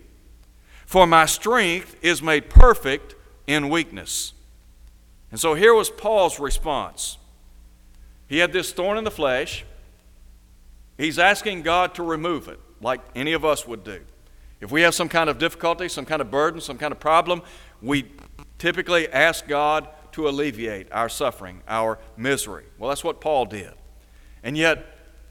for 0.88 1.06
my 1.06 1.28
strength 1.28 1.96
is 2.02 2.24
made 2.24 2.50
perfect 2.50 3.14
in 3.46 3.70
weakness. 3.70 4.32
And 5.36 5.40
so 5.42 5.54
here 5.54 5.74
was 5.74 5.90
Paul's 5.90 6.40
response. 6.40 7.18
He 8.30 8.38
had 8.38 8.54
this 8.54 8.72
thorn 8.72 8.98
in 8.98 9.04
the 9.04 9.12
flesh. 9.12 9.66
He's 10.98 11.20
asking 11.20 11.64
God 11.64 11.94
to 11.96 12.04
remove 12.04 12.48
it, 12.48 12.58
like 12.80 13.02
any 13.18 13.34
of 13.34 13.44
us 13.44 13.68
would 13.68 13.84
do. 13.84 14.00
If 14.62 14.72
we 14.72 14.84
have 14.84 14.96
some 14.96 15.10
kind 15.10 15.30
of 15.30 15.38
difficulty, 15.38 15.90
some 15.90 16.06
kind 16.06 16.22
of 16.22 16.32
burden, 16.32 16.62
some 16.62 16.78
kind 16.78 16.94
of 16.94 17.02
problem, 17.02 17.42
we 17.82 18.06
typically 18.60 19.12
ask 19.12 19.46
God 19.46 19.90
to 20.14 20.30
alleviate 20.30 20.90
our 20.94 21.10
suffering, 21.10 21.62
our 21.68 22.00
misery. 22.16 22.64
Well, 22.78 22.88
that's 22.88 23.04
what 23.04 23.20
Paul 23.20 23.44
did. 23.44 23.74
And 24.42 24.58
yet, 24.58 24.86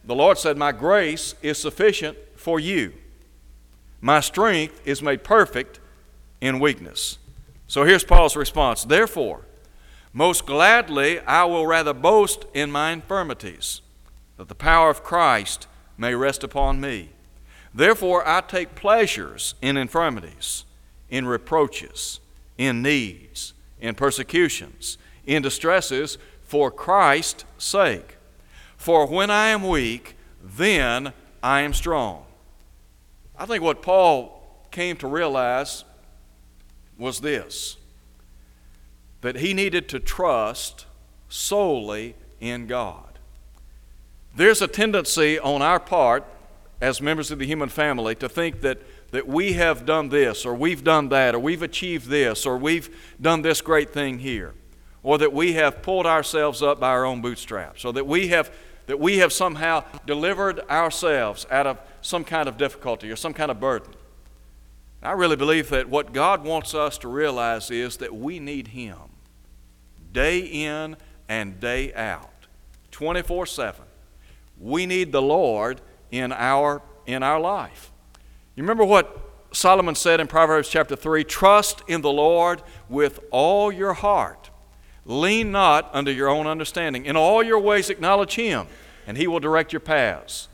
the 0.05 0.15
Lord 0.15 0.37
said, 0.37 0.59
My 0.59 0.73
grace 0.73 1.35
is 1.41 1.57
sufficient 1.57 2.19
for 2.37 2.61
you. 2.61 2.93
My 4.03 4.21
strength 4.21 4.83
is 4.85 5.01
made 5.01 5.25
perfect 5.25 5.81
in 6.43 6.61
weakness. 6.61 7.17
So 7.69 7.85
here's 7.85 8.05
Paul's 8.05 8.37
response 8.37 8.85
Therefore, 8.85 9.47
most 10.15 10.47
gladly 10.47 11.21
I 11.21 11.45
will 11.45 11.67
rather 11.67 11.93
boast 11.93 12.47
in 12.55 12.71
my 12.71 12.93
infirmities, 12.93 13.83
that 14.39 14.49
the 14.49 14.55
power 14.55 14.89
of 14.89 15.05
Christ 15.05 15.67
may 15.99 16.15
rest 16.15 16.43
upon 16.43 16.81
me. 16.81 17.11
Therefore, 17.75 18.27
I 18.27 18.41
take 18.41 18.75
pleasures 18.75 19.55
in 19.61 19.77
infirmities, 19.77 20.65
in 21.11 21.27
reproaches, 21.27 22.21
in 22.57 22.81
needs 22.81 23.53
in 23.85 23.95
persecutions, 23.95 24.97
in 25.27 25.43
distresses 25.43 26.17
for 26.41 26.71
Christ's 26.71 27.45
sake. 27.59 28.17
For 28.79 29.07
when 29.07 29.31
I 29.31 29.49
am 29.49 29.69
weak, 29.69 30.17
then 30.43 31.13
I 31.43 31.61
am 31.61 31.75
strong. 31.75 32.25
I 33.39 33.45
think 33.45 33.63
what 33.63 33.83
Paul 33.83 34.67
came 34.71 34.97
to 34.97 35.07
realize 35.07 35.85
was 36.97 37.21
this 37.21 37.77
that 39.25 39.37
he 39.37 39.55
needed 39.55 39.89
to 39.89 39.99
trust 39.99 40.85
solely 41.31 42.15
in 42.41 42.67
God. 42.67 43.19
There's 44.37 44.61
a 44.61 44.69
tendency 44.69 45.39
on 45.39 45.63
our 45.63 45.81
part, 45.81 46.27
as 46.79 47.01
members 47.01 47.31
of 47.31 47.39
the 47.39 47.47
human 47.47 47.71
family, 47.71 48.15
to 48.17 48.29
think 48.29 48.61
that 48.61 48.83
that 49.13 49.27
we 49.27 49.55
have 49.55 49.87
done 49.87 50.11
this, 50.11 50.45
or 50.45 50.55
we've 50.55 50.85
done 50.85 51.09
that, 51.09 51.35
or 51.35 51.39
we've 51.39 51.63
achieved 51.63 52.09
this, 52.09 52.45
or 52.45 52.59
we've 52.59 52.95
done 53.19 53.41
this 53.41 53.63
great 53.63 53.95
thing 53.95 54.19
here, 54.19 54.53
or 55.03 55.17
that 55.17 55.33
we 55.33 55.55
have 55.55 55.81
pulled 55.81 56.05
ourselves 56.05 56.63
up 56.63 56.79
by 56.79 56.89
our 56.89 57.07
own 57.07 57.23
bootstraps, 57.23 57.83
or 57.87 57.95
that 57.95 58.07
we 58.07 58.29
have, 58.29 58.53
that 58.89 59.01
we 59.01 59.19
have 59.19 59.33
somehow 59.33 59.85
delivered 60.05 60.61
ourselves 60.69 61.47
out 61.51 61.67
of 61.67 61.79
some 62.03 62.25
kind 62.25 62.47
of 62.47 62.59
difficulty 62.59 63.11
or 63.11 63.17
some 63.17 63.33
kind 63.33 63.51
of 63.51 63.59
burden. 63.59 63.95
I 65.03 65.13
really 65.13 65.37
believe 65.37 65.71
that 65.71 65.89
what 65.89 66.13
God 66.13 66.45
wants 66.45 66.75
us 66.75 66.99
to 66.99 67.09
realize 67.09 67.71
is 67.71 67.97
that 67.99 68.15
we 68.15 68.39
need 68.39 68.69
Him 68.69 69.14
day 70.15 70.39
in 70.39 70.97
and 71.29 71.61
day 71.61 71.93
out, 71.93 72.47
24 72.93 73.45
7. 73.45 73.85
We 74.59 74.87
need 74.87 75.13
the 75.13 75.21
Lord 75.21 75.83
in 76.11 76.33
our, 76.33 76.81
in 77.05 77.23
our 77.23 77.41
life. 77.41 77.91
You 78.55 78.63
remember 78.63 78.85
what 78.85 79.21
Solomon 79.53 79.95
said 79.95 80.21
in 80.21 80.27
Proverbs 80.27 80.69
chapter 80.69 80.97
3 80.97 81.25
Trust 81.25 81.83
in 81.87 82.01
the 82.01 82.13
Lord 82.13 82.63
with 82.89 83.21
all 83.31 83.71
your 83.71 83.93
heart. 83.93 84.51
Lean 85.05 85.53
not 85.53 85.91
unto 85.93 86.11
your 86.11 86.29
own 86.29 86.47
understanding. 86.47 87.05
In 87.05 87.17
all 87.17 87.43
your 87.43 87.59
ways 87.61 87.91
acknowledge 87.91 88.37
Him, 88.37 88.67
and 89.07 89.19
He 89.19 89.27
will 89.27 89.41
direct 89.41 89.73
your 89.73 89.81
paths. 89.81 90.49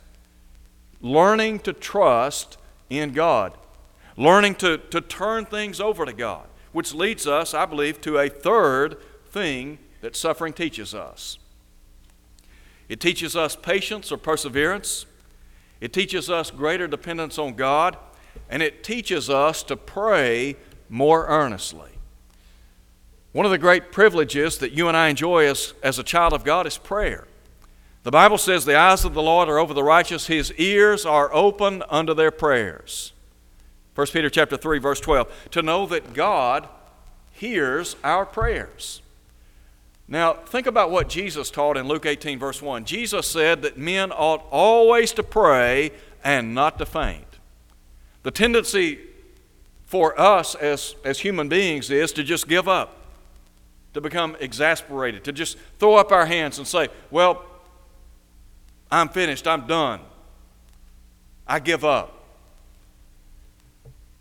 Learning 1.01 1.59
to 1.61 1.73
trust 1.73 2.59
in 2.89 3.13
God, 3.13 3.53
learning 4.17 4.57
to, 4.57 4.79
to 4.79 5.01
turn 5.01 5.45
things 5.45 5.81
over 5.81 6.05
to 6.05 6.13
God, 6.13 6.47
which 6.73 6.95
leads 6.95 7.27
us, 7.27 7.55
I 7.55 7.65
believe, 7.67 8.01
to 8.03 8.19
a 8.19 8.29
third 8.29 8.97
thing 9.31 9.79
that 10.01 10.17
suffering 10.17 10.53
teaches 10.53 10.95
us. 10.95 11.39
It 12.89 13.01
teaches 13.01 13.37
us 13.37 13.55
patience 13.55 14.11
or 14.11 14.17
perseverance. 14.17 15.07
It 15.81 15.93
teaches 15.93 16.29
us 16.29 16.51
greater 16.51 16.89
dependence 16.89 17.39
on 17.39 17.55
God, 17.55 17.97
and 18.49 18.63
it 18.63 18.83
teaches 18.83 19.31
us 19.31 19.63
to 19.65 19.77
pray 19.77 20.57
more 20.89 21.27
earnestly. 21.27 21.91
One 23.33 23.47
of 23.47 23.53
the 23.53 23.59
great 23.59 23.93
privileges 23.93 24.59
that 24.59 24.73
you 24.73 24.89
and 24.89 24.97
I 24.97 25.09
enjoy 25.09 25.47
as, 25.47 25.73
as 25.83 25.99
a 25.99 26.03
child 26.03 26.33
of 26.33 26.43
God 26.43 26.67
is 26.67 26.77
prayer. 26.77 27.29
The 28.03 28.11
Bible 28.11 28.39
says, 28.39 28.65
The 28.65 28.77
eyes 28.77 29.05
of 29.05 29.15
the 29.15 29.23
Lord 29.23 29.49
are 29.49 29.59
over 29.59 29.73
the 29.73 29.85
righteous, 29.85 30.27
his 30.27 30.53
ears 30.55 31.07
are 31.07 31.33
open 31.33 31.85
unto 31.89 32.13
their 32.13 32.31
prayers. 32.33 33.13
1 33.95 34.07
Peter 34.09 34.31
chapter 34.31 34.57
3, 34.57 34.79
verse 34.79 35.01
12. 35.01 35.51
To 35.53 35.63
know 35.63 35.87
that 35.87 36.13
God 36.13 36.69
hears 37.31 37.97
our 38.03 38.27
prayers. 38.27 39.03
Now, 40.13 40.33
think 40.35 40.67
about 40.67 40.91
what 40.91 41.09
Jesus 41.09 41.53
taught 41.53 41.77
in 41.77 41.87
Luke 41.87 42.05
18, 42.05 42.41
verse 42.41 42.61
1. 42.61 42.85
Jesus 42.85 43.29
said 43.29 43.63
that 43.63 43.79
men 43.79 44.11
ought 44.11 44.45
always 44.51 45.13
to 45.13 45.23
pray 45.23 45.93
and 46.25 46.53
not 46.53 46.79
to 46.79 46.87
faint. 46.87 47.39
The 48.25 48.33
tendency 48.33 48.99
for 49.85 50.21
us 50.21 50.57
as, 50.57 50.97
as 51.05 51.21
human 51.21 51.49
beings 51.49 51.91
is 51.91 52.13
to 52.15 52.25
just 52.25 52.49
give 52.49 52.67
up, 52.67 52.97
to 53.95 54.01
become 54.01 54.37
exasperated, 54.41 55.23
to 55.25 55.33
just 55.33 55.57
throw 55.79 55.95
up 55.95 56.11
our 56.11 56.27
hands 56.27 56.59
and 56.59 56.67
say, 56.67 56.89
Well, 57.13 57.45
I'm 58.91 59.09
finished, 59.09 59.47
I'm 59.47 59.69
done, 59.69 60.01
I 61.47 61.61
give 61.61 61.85
up. 61.85 62.17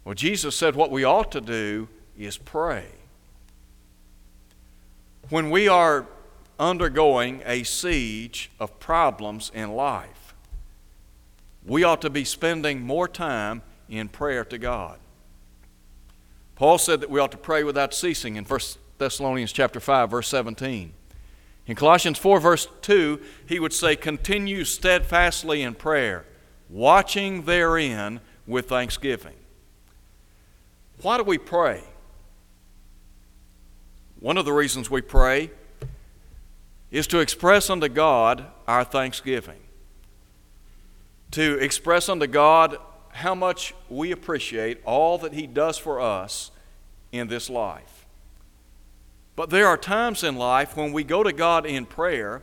Well, 0.06 0.14
Jesus 0.14 0.56
said 0.56 0.76
what 0.76 0.92
we 0.92 1.04
ought 1.04 1.32
to 1.32 1.42
do 1.42 1.88
is 2.16 2.38
pray. 2.38 2.86
When 5.30 5.52
we 5.52 5.68
are 5.68 6.08
undergoing 6.60 7.44
a 7.46 7.64
siege 7.64 8.50
of 8.60 8.80
problems 8.80 9.52
in 9.54 9.74
life, 9.74 10.34
we 11.64 11.84
ought 11.84 12.02
to 12.02 12.10
be 12.10 12.24
spending 12.24 12.82
more 12.82 13.08
time 13.08 13.62
in 13.88 14.10
prayer 14.10 14.44
to 14.46 14.58
God. 14.58 14.98
Paul 16.56 16.80
said 16.80 17.02
that 17.02 17.12
we 17.12 17.20
ought 17.20 17.32
to 17.32 17.38
pray 17.38 17.64
without 17.64 17.94
ceasing 17.94 18.38
in 18.38 18.44
1 18.44 18.60
Thessalonians 18.98 19.52
chapter 19.52 19.80
5 19.80 20.10
verse 20.10 20.28
17. 20.28 20.94
In 21.68 21.76
Colossians 21.76 22.18
4 22.18 22.40
verse 22.40 22.68
2, 22.82 23.22
he 23.46 23.60
would 23.60 23.72
say 23.72 23.96
continue 23.96 24.66
steadfastly 24.66 25.62
in 25.62 25.76
prayer, 25.76 26.26
watching 26.70 27.44
therein 27.44 28.20
with 28.48 28.68
thanksgiving. 28.68 29.36
Why 31.04 31.18
do 31.18 31.24
we 31.24 31.38
pray? 31.38 31.84
One 34.20 34.38
of 34.38 34.44
the 34.44 34.52
reasons 34.52 34.90
we 34.90 35.02
pray 35.02 35.50
is 36.92 37.08
to 37.08 37.20
express 37.20 37.70
unto 37.70 37.88
God 37.88 38.46
our 38.68 38.84
thanksgiving. 38.84 39.60
To 41.32 41.58
express 41.60 42.10
unto 42.10 42.28
God 42.28 42.78
how 43.12 43.34
much 43.34 43.74
we 43.90 44.12
appreciate 44.12 44.82
all 44.84 45.18
that 45.20 45.34
He 45.34 45.48
does 45.48 45.78
for 45.78 46.02
us 46.02 46.52
in 47.12 47.28
this 47.28 47.50
life. 47.50 48.06
But 49.38 49.52
there 49.52 49.68
are 49.68 49.78
times 49.78 50.24
in 50.24 50.36
life 50.36 50.76
when 50.76 50.92
we 50.92 51.06
go 51.06 51.24
to 51.24 51.32
God 51.32 51.66
in 51.66 51.86
prayer 51.86 52.42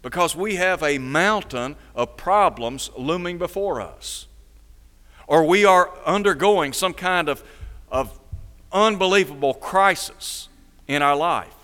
because 0.00 0.34
we 0.34 0.54
have 0.54 0.82
a 0.82 0.96
mountain 0.96 1.76
of 1.94 2.16
problems 2.16 2.90
looming 2.96 3.36
before 3.36 3.82
us. 3.82 4.26
Or 5.26 5.44
we 5.44 5.66
are 5.66 5.90
undergoing 6.06 6.72
some 6.72 6.94
kind 6.94 7.28
of, 7.28 7.44
of 7.90 8.18
unbelievable 8.72 9.52
crisis 9.52 10.47
in 10.88 11.02
our 11.02 11.14
life. 11.14 11.54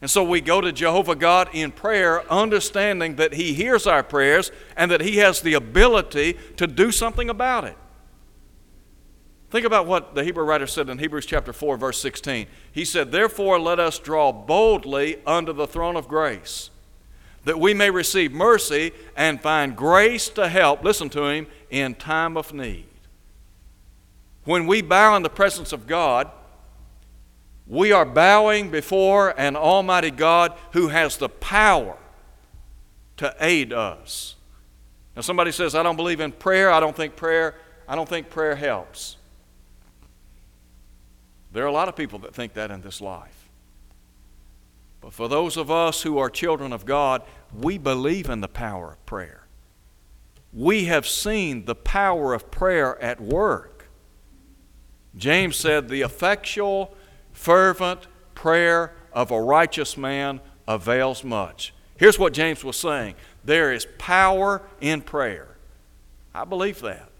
And 0.00 0.10
so 0.10 0.22
we 0.22 0.42
go 0.42 0.60
to 0.60 0.70
Jehovah 0.70 1.16
God 1.16 1.48
in 1.54 1.72
prayer, 1.72 2.30
understanding 2.30 3.16
that 3.16 3.32
He 3.32 3.54
hears 3.54 3.86
our 3.86 4.02
prayers 4.02 4.52
and 4.76 4.90
that 4.90 5.00
He 5.00 5.16
has 5.16 5.40
the 5.40 5.54
ability 5.54 6.36
to 6.58 6.66
do 6.66 6.92
something 6.92 7.30
about 7.30 7.64
it. 7.64 7.76
Think 9.54 9.64
about 9.64 9.86
what 9.86 10.14
the 10.14 10.24
Hebrew 10.24 10.44
writer 10.44 10.66
said 10.66 10.88
in 10.88 10.98
Hebrews 10.98 11.26
chapter 11.26 11.52
4, 11.52 11.76
verse 11.76 12.00
16. 12.00 12.48
He 12.72 12.84
said, 12.84 13.12
Therefore, 13.12 13.58
let 13.58 13.78
us 13.78 13.98
draw 13.98 14.32
boldly 14.32 15.24
unto 15.24 15.52
the 15.52 15.66
throne 15.66 15.96
of 15.96 16.08
grace, 16.08 16.70
that 17.44 17.58
we 17.58 17.72
may 17.72 17.88
receive 17.88 18.32
mercy 18.32 18.92
and 19.16 19.40
find 19.40 19.76
grace 19.76 20.28
to 20.30 20.48
help, 20.48 20.82
listen 20.82 21.08
to 21.10 21.26
him, 21.26 21.46
in 21.70 21.94
time 21.94 22.36
of 22.36 22.52
need. 22.52 22.88
When 24.44 24.66
we 24.66 24.82
bow 24.82 25.16
in 25.16 25.22
the 25.22 25.30
presence 25.30 25.72
of 25.72 25.86
God, 25.86 26.30
we 27.66 27.92
are 27.92 28.04
bowing 28.04 28.70
before 28.70 29.30
an 29.38 29.56
Almighty 29.56 30.10
God 30.10 30.54
who 30.72 30.88
has 30.88 31.16
the 31.16 31.28
power 31.28 31.96
to 33.16 33.34
aid 33.40 33.72
us. 33.72 34.36
Now, 35.16 35.22
somebody 35.22 35.52
says, 35.52 35.74
I 35.74 35.82
don't 35.82 35.96
believe 35.96 36.20
in 36.20 36.32
prayer. 36.32 36.70
I 36.70 36.80
don't 36.80 36.96
think 36.96 37.16
prayer, 37.16 37.54
I 37.88 37.94
don't 37.94 38.08
think 38.08 38.28
prayer 38.30 38.56
helps. 38.56 39.16
There 41.52 41.62
are 41.62 41.68
a 41.68 41.72
lot 41.72 41.88
of 41.88 41.94
people 41.94 42.18
that 42.20 42.34
think 42.34 42.54
that 42.54 42.70
in 42.70 42.80
this 42.80 43.00
life. 43.00 43.48
But 45.00 45.12
for 45.12 45.28
those 45.28 45.56
of 45.56 45.70
us 45.70 46.02
who 46.02 46.18
are 46.18 46.28
children 46.28 46.72
of 46.72 46.84
God, 46.84 47.22
we 47.54 47.78
believe 47.78 48.28
in 48.28 48.40
the 48.40 48.48
power 48.48 48.92
of 48.92 49.06
prayer. 49.06 49.46
We 50.52 50.86
have 50.86 51.06
seen 51.06 51.64
the 51.66 51.74
power 51.74 52.34
of 52.34 52.50
prayer 52.50 53.00
at 53.00 53.20
work. 53.20 53.86
James 55.16 55.56
said, 55.56 55.88
The 55.88 56.02
effectual, 56.02 56.96
fervent 57.34 58.06
prayer 58.34 58.92
of 59.12 59.30
a 59.30 59.40
righteous 59.40 59.98
man 59.98 60.40
avails 60.66 61.22
much. 61.22 61.74
Here's 61.96 62.18
what 62.18 62.32
James 62.32 62.64
was 62.64 62.78
saying 62.78 63.14
there 63.44 63.72
is 63.72 63.86
power 63.98 64.62
in 64.80 65.02
prayer. 65.02 65.48
I 66.34 66.44
believe 66.44 66.80
that. 66.80 67.10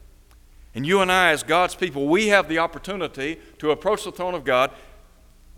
And 0.75 0.85
you 0.85 1.01
and 1.01 1.13
I, 1.13 1.31
as 1.31 1.43
God's 1.43 1.75
people, 1.75 2.09
we 2.09 2.29
have 2.29 2.49
the 2.49 2.59
opportunity 2.59 3.39
to 3.59 3.71
approach 3.71 4.05
the 4.05 4.11
throne 4.11 4.35
of 4.35 4.45
God 4.45 4.73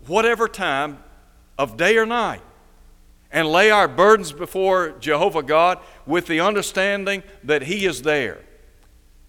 whatever 0.05 0.47
time 0.47 0.99
of 1.57 1.75
day 1.75 1.97
or 1.97 2.05
night 2.05 2.41
and 3.31 3.47
lay 3.47 3.71
our 3.71 3.87
burdens 3.87 4.31
before 4.31 4.91
Jehovah 4.99 5.41
God 5.41 5.79
with 6.05 6.27
the 6.27 6.39
understanding 6.39 7.23
that 7.43 7.63
He 7.63 7.85
is 7.85 8.03
there. 8.03 8.39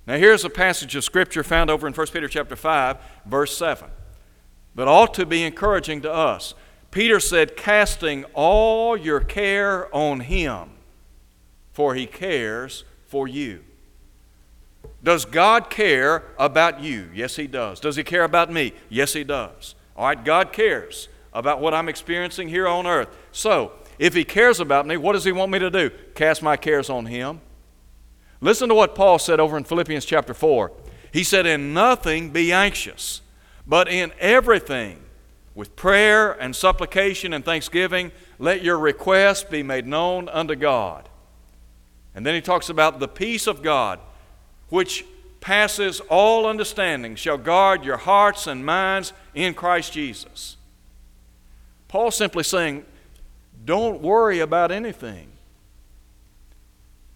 Now, 0.06 0.16
here's 0.16 0.44
a 0.44 0.50
passage 0.50 0.94
of 0.94 1.04
Scripture 1.04 1.42
found 1.42 1.70
over 1.70 1.86
in 1.86 1.94
1 1.94 2.06
Peter 2.08 2.28
chapter 2.28 2.56
5, 2.56 2.98
verse 3.26 3.56
7 3.56 3.90
but 4.78 4.86
ought 4.86 5.12
to 5.12 5.26
be 5.26 5.42
encouraging 5.42 6.02
to 6.02 6.12
us. 6.12 6.54
Peter 6.92 7.18
said, 7.18 7.56
casting 7.56 8.22
all 8.32 8.96
your 8.96 9.18
care 9.18 9.92
on 9.92 10.20
him, 10.20 10.70
for 11.72 11.96
he 11.96 12.06
cares 12.06 12.84
for 13.08 13.26
you. 13.26 13.64
Does 15.02 15.24
God 15.24 15.68
care 15.68 16.22
about 16.38 16.80
you? 16.80 17.10
Yes, 17.12 17.34
he 17.34 17.48
does. 17.48 17.80
Does 17.80 17.96
he 17.96 18.04
care 18.04 18.22
about 18.22 18.52
me? 18.52 18.72
Yes, 18.88 19.14
he 19.14 19.24
does. 19.24 19.74
All 19.96 20.06
right, 20.06 20.24
God 20.24 20.52
cares 20.52 21.08
about 21.32 21.60
what 21.60 21.74
I'm 21.74 21.88
experiencing 21.88 22.48
here 22.48 22.68
on 22.68 22.86
earth. 22.86 23.08
So, 23.32 23.72
if 23.98 24.14
he 24.14 24.22
cares 24.22 24.60
about 24.60 24.86
me, 24.86 24.96
what 24.96 25.14
does 25.14 25.24
he 25.24 25.32
want 25.32 25.50
me 25.50 25.58
to 25.58 25.70
do? 25.70 25.90
Cast 26.14 26.40
my 26.40 26.56
cares 26.56 26.88
on 26.88 27.06
him. 27.06 27.40
Listen 28.40 28.68
to 28.68 28.76
what 28.76 28.94
Paul 28.94 29.18
said 29.18 29.40
over 29.40 29.58
in 29.58 29.64
Philippians 29.64 30.04
chapter 30.04 30.34
4. 30.34 30.70
He 31.12 31.24
said, 31.24 31.46
In 31.46 31.74
nothing 31.74 32.30
be 32.30 32.52
anxious 32.52 33.22
but 33.68 33.88
in 33.88 34.12
everything, 34.18 34.98
with 35.54 35.76
prayer 35.76 36.32
and 36.32 36.56
supplication 36.56 37.32
and 37.32 37.44
thanksgiving, 37.44 38.10
let 38.38 38.62
your 38.62 38.78
requests 38.78 39.44
be 39.44 39.62
made 39.62 39.86
known 39.86 40.28
unto 40.28 40.54
God. 40.54 41.08
And 42.14 42.24
then 42.24 42.34
he 42.34 42.40
talks 42.40 42.68
about 42.68 43.00
the 43.00 43.08
peace 43.08 43.46
of 43.46 43.62
God, 43.62 44.00
which 44.68 45.04
passes 45.40 46.00
all 46.08 46.46
understanding, 46.46 47.14
shall 47.14 47.38
guard 47.38 47.84
your 47.84 47.96
hearts 47.96 48.46
and 48.46 48.64
minds 48.64 49.12
in 49.34 49.54
Christ 49.54 49.92
Jesus. 49.92 50.56
Paul's 51.88 52.16
simply 52.16 52.44
saying, 52.44 52.84
don't 53.64 54.00
worry 54.00 54.40
about 54.40 54.70
anything. 54.70 55.28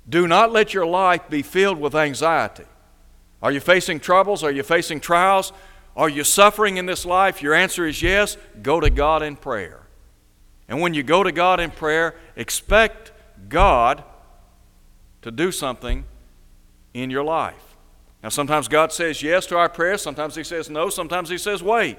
Do 0.08 0.26
not 0.26 0.52
let 0.52 0.74
your 0.74 0.86
life 0.86 1.28
be 1.30 1.42
filled 1.42 1.78
with 1.78 1.94
anxiety. 1.94 2.64
Are 3.42 3.52
you 3.52 3.60
facing 3.60 4.00
troubles? 4.00 4.42
Are 4.42 4.50
you 4.50 4.62
facing 4.62 5.00
trials? 5.00 5.52
Are 5.96 6.08
you 6.08 6.24
suffering 6.24 6.78
in 6.78 6.86
this 6.86 7.04
life? 7.04 7.42
Your 7.42 7.54
answer 7.54 7.86
is 7.86 8.02
yes. 8.02 8.36
Go 8.62 8.80
to 8.80 8.90
God 8.90 9.22
in 9.22 9.36
prayer. 9.36 9.82
And 10.68 10.80
when 10.80 10.94
you 10.94 11.02
go 11.02 11.22
to 11.22 11.32
God 11.32 11.60
in 11.60 11.70
prayer, 11.70 12.14
expect 12.34 13.12
God 13.48 14.02
to 15.20 15.30
do 15.30 15.52
something 15.52 16.04
in 16.94 17.10
your 17.10 17.24
life. 17.24 17.76
Now, 18.22 18.28
sometimes 18.28 18.68
God 18.68 18.92
says 18.92 19.22
yes 19.22 19.46
to 19.46 19.58
our 19.58 19.68
prayers, 19.68 20.00
sometimes 20.00 20.36
He 20.36 20.44
says 20.44 20.70
no, 20.70 20.88
sometimes 20.88 21.28
He 21.28 21.38
says 21.38 21.62
wait. 21.62 21.98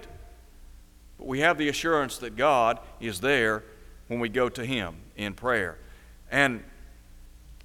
But 1.18 1.28
we 1.28 1.40
have 1.42 1.58
the 1.58 1.70
assurance 1.70 2.18
that 2.20 2.36
God 2.36 2.80
is 3.00 3.20
there 3.20 3.64
when 4.08 4.20
we 4.20 4.30
go 4.30 4.50
to 4.50 4.66
Him 4.66 4.96
in 5.16 5.34
prayer. 5.34 5.78
And 6.32 6.64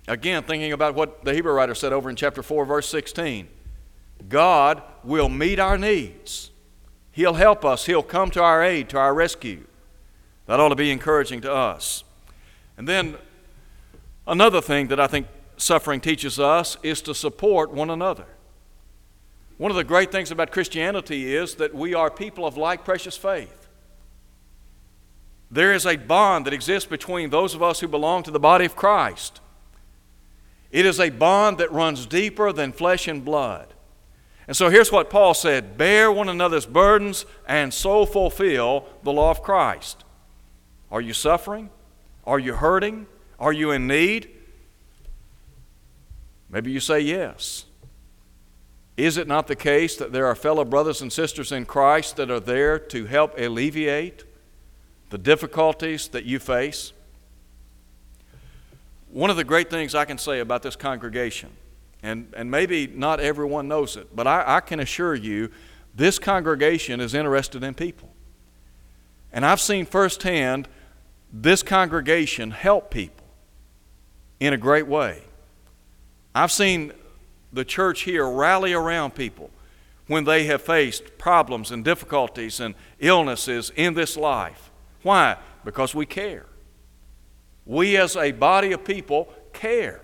again, 0.08 0.42
thinking 0.42 0.72
about 0.72 0.94
what 0.94 1.24
the 1.24 1.32
Hebrew 1.32 1.52
writer 1.52 1.74
said 1.74 1.92
over 1.92 2.10
in 2.10 2.16
chapter 2.16 2.42
4, 2.42 2.64
verse 2.64 2.88
16 2.88 3.48
God 4.28 4.82
will 5.08 5.28
meet 5.28 5.58
our 5.58 5.78
needs. 5.78 6.50
He'll 7.10 7.34
help 7.34 7.64
us. 7.64 7.86
He'll 7.86 8.02
come 8.02 8.30
to 8.30 8.42
our 8.42 8.62
aid, 8.62 8.90
to 8.90 8.98
our 8.98 9.14
rescue. 9.14 9.64
That 10.46 10.60
ought 10.60 10.68
to 10.68 10.76
be 10.76 10.90
encouraging 10.90 11.40
to 11.40 11.52
us. 11.52 12.04
And 12.76 12.86
then 12.86 13.16
another 14.26 14.60
thing 14.60 14.88
that 14.88 15.00
I 15.00 15.08
think 15.08 15.26
suffering 15.56 16.00
teaches 16.00 16.38
us 16.38 16.76
is 16.82 17.02
to 17.02 17.14
support 17.14 17.72
one 17.72 17.90
another. 17.90 18.26
One 19.56 19.72
of 19.72 19.76
the 19.76 19.82
great 19.82 20.12
things 20.12 20.30
about 20.30 20.52
Christianity 20.52 21.34
is 21.34 21.56
that 21.56 21.74
we 21.74 21.92
are 21.92 22.10
people 22.10 22.46
of 22.46 22.56
like 22.56 22.84
precious 22.84 23.16
faith. 23.16 23.68
There 25.50 25.72
is 25.72 25.86
a 25.86 25.96
bond 25.96 26.46
that 26.46 26.52
exists 26.52 26.88
between 26.88 27.30
those 27.30 27.54
of 27.54 27.62
us 27.62 27.80
who 27.80 27.88
belong 27.88 28.22
to 28.24 28.30
the 28.30 28.38
body 28.38 28.66
of 28.66 28.76
Christ. 28.76 29.40
It 30.70 30.86
is 30.86 31.00
a 31.00 31.10
bond 31.10 31.58
that 31.58 31.72
runs 31.72 32.06
deeper 32.06 32.52
than 32.52 32.72
flesh 32.72 33.08
and 33.08 33.24
blood. 33.24 33.74
And 34.48 34.56
so 34.56 34.70
here's 34.70 34.90
what 34.90 35.10
Paul 35.10 35.34
said 35.34 35.76
Bear 35.76 36.10
one 36.10 36.28
another's 36.28 36.66
burdens 36.66 37.26
and 37.46 37.72
so 37.72 38.04
fulfill 38.04 38.86
the 39.04 39.12
law 39.12 39.30
of 39.30 39.42
Christ. 39.42 40.04
Are 40.90 41.02
you 41.02 41.12
suffering? 41.12 41.68
Are 42.26 42.38
you 42.38 42.54
hurting? 42.54 43.06
Are 43.38 43.52
you 43.52 43.70
in 43.70 43.86
need? 43.86 44.30
Maybe 46.50 46.72
you 46.72 46.80
say 46.80 47.00
yes. 47.00 47.66
Is 48.96 49.16
it 49.16 49.28
not 49.28 49.46
the 49.46 49.54
case 49.54 49.96
that 49.96 50.12
there 50.12 50.26
are 50.26 50.34
fellow 50.34 50.64
brothers 50.64 51.02
and 51.02 51.12
sisters 51.12 51.52
in 51.52 51.66
Christ 51.66 52.16
that 52.16 52.30
are 52.30 52.40
there 52.40 52.78
to 52.78 53.04
help 53.04 53.38
alleviate 53.38 54.24
the 55.10 55.18
difficulties 55.18 56.08
that 56.08 56.24
you 56.24 56.38
face? 56.38 56.92
One 59.10 59.30
of 59.30 59.36
the 59.36 59.44
great 59.44 59.70
things 59.70 59.94
I 59.94 60.04
can 60.04 60.18
say 60.18 60.40
about 60.40 60.62
this 60.62 60.74
congregation, 60.74 61.50
and, 62.02 62.32
and 62.36 62.50
maybe 62.50 62.86
not 62.86 63.20
everyone 63.20 63.68
knows 63.68 63.96
it, 63.96 64.14
but 64.14 64.26
I, 64.26 64.56
I 64.56 64.60
can 64.60 64.80
assure 64.80 65.14
you 65.14 65.50
this 65.94 66.18
congregation 66.18 67.00
is 67.00 67.14
interested 67.14 67.64
in 67.64 67.74
people. 67.74 68.08
And 69.32 69.44
I've 69.44 69.60
seen 69.60 69.84
firsthand 69.84 70.68
this 71.32 71.62
congregation 71.62 72.52
help 72.52 72.90
people 72.90 73.26
in 74.40 74.52
a 74.52 74.56
great 74.56 74.86
way. 74.86 75.22
I've 76.34 76.52
seen 76.52 76.92
the 77.52 77.64
church 77.64 78.02
here 78.02 78.28
rally 78.28 78.72
around 78.72 79.14
people 79.14 79.50
when 80.06 80.24
they 80.24 80.44
have 80.44 80.62
faced 80.62 81.18
problems 81.18 81.70
and 81.70 81.84
difficulties 81.84 82.60
and 82.60 82.74
illnesses 82.98 83.70
in 83.76 83.94
this 83.94 84.16
life. 84.16 84.70
Why? 85.02 85.36
Because 85.64 85.94
we 85.94 86.06
care. 86.06 86.46
We, 87.66 87.96
as 87.96 88.16
a 88.16 88.32
body 88.32 88.72
of 88.72 88.84
people, 88.84 89.32
care. 89.52 90.00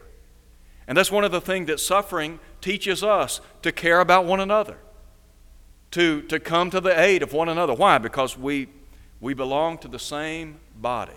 And 0.86 0.98
that's 0.98 1.10
one 1.10 1.24
of 1.24 1.32
the 1.32 1.40
things 1.40 1.66
that 1.68 1.80
suffering 1.80 2.40
teaches 2.60 3.02
us 3.02 3.40
to 3.62 3.72
care 3.72 4.00
about 4.00 4.26
one 4.26 4.40
another, 4.40 4.76
to, 5.92 6.22
to 6.22 6.38
come 6.38 6.70
to 6.70 6.80
the 6.80 6.98
aid 6.98 7.22
of 7.22 7.32
one 7.32 7.48
another. 7.48 7.74
Why? 7.74 7.98
Because 7.98 8.36
we, 8.36 8.68
we 9.20 9.34
belong 9.34 9.78
to 9.78 9.88
the 9.88 9.98
same 9.98 10.58
body. 10.76 11.12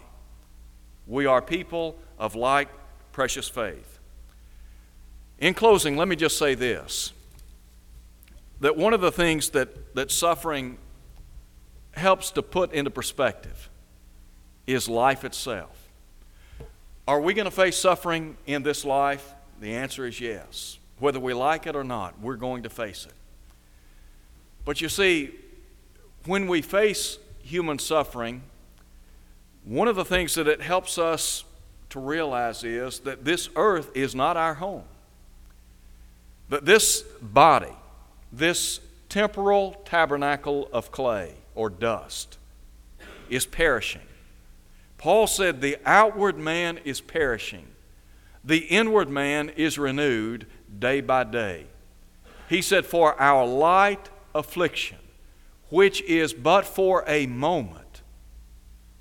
We 1.06 1.26
are 1.26 1.42
people 1.42 1.98
of 2.18 2.36
like 2.36 2.70
precious 3.12 3.50
faith. 3.50 4.00
In 5.40 5.54
closing, 5.54 5.98
let 5.98 6.08
me 6.08 6.16
just 6.16 6.38
say 6.38 6.56
this 6.56 7.14
that 8.60 8.76
one 8.76 8.94
of 8.94 9.02
the 9.02 9.12
things 9.12 9.50
that, 9.52 9.94
that 9.94 10.10
suffering 10.10 10.80
helps 11.92 12.32
to 12.32 12.42
put 12.42 12.74
into 12.74 12.90
perspective 12.90 13.70
is 14.66 14.90
life 14.90 15.24
itself. 15.24 15.90
Are 17.08 17.22
we 17.22 17.34
going 17.34 17.46
to 17.46 17.52
face 17.52 17.78
suffering 17.78 18.36
in 18.46 18.64
this 18.64 18.84
life? 18.84 19.34
The 19.60 19.74
answer 19.76 20.06
is 20.06 20.20
yes. 20.20 20.80
Whether 21.00 21.20
we 21.20 21.34
like 21.34 21.68
it 21.68 21.76
or 21.76 21.84
not, 21.84 22.20
we're 22.20 22.36
going 22.36 22.64
to 22.64 22.70
face 22.70 23.06
it. 23.06 23.14
But 24.66 24.82
you 24.82 24.90
see, 24.90 25.32
when 26.26 26.48
we 26.48 26.62
face 26.62 27.20
human 27.42 27.80
suffering, 27.80 28.44
one 29.64 29.88
of 29.88 29.96
the 29.96 30.06
things 30.06 30.36
that 30.36 30.48
it 30.48 30.62
helps 30.62 30.98
us 30.98 31.44
to 31.90 32.00
realize 32.00 32.64
is 32.64 33.00
that 33.00 33.24
this 33.24 33.50
earth 33.56 33.90
is 33.96 34.14
not 34.14 34.38
our 34.38 34.56
home. 34.56 34.84
That 36.50 36.66
this 36.66 37.02
body, 37.22 37.74
this 38.32 38.80
temporal 39.10 39.82
tabernacle 39.86 40.70
of 40.74 40.92
clay 40.92 41.34
or 41.56 41.70
dust, 41.70 42.38
is 43.30 43.46
perishing. 43.46 44.02
Paul 44.98 45.28
said 45.28 45.62
the 45.62 45.78
outward 45.86 46.38
man 46.38 46.80
is 46.84 47.02
perishing, 47.02 47.68
the 48.48 48.60
inward 48.60 49.10
man 49.10 49.50
is 49.50 49.78
renewed 49.78 50.48
day 50.80 51.02
by 51.02 51.26
day. 51.26 51.66
He 52.48 52.62
said, 52.62 52.86
For 52.86 53.20
our 53.20 53.46
light 53.46 54.10
affliction, 54.34 55.00
which 55.70 56.02
is 56.04 56.34
but 56.34 56.66
for 56.66 57.04
a 57.08 57.28
moment, 57.28 58.04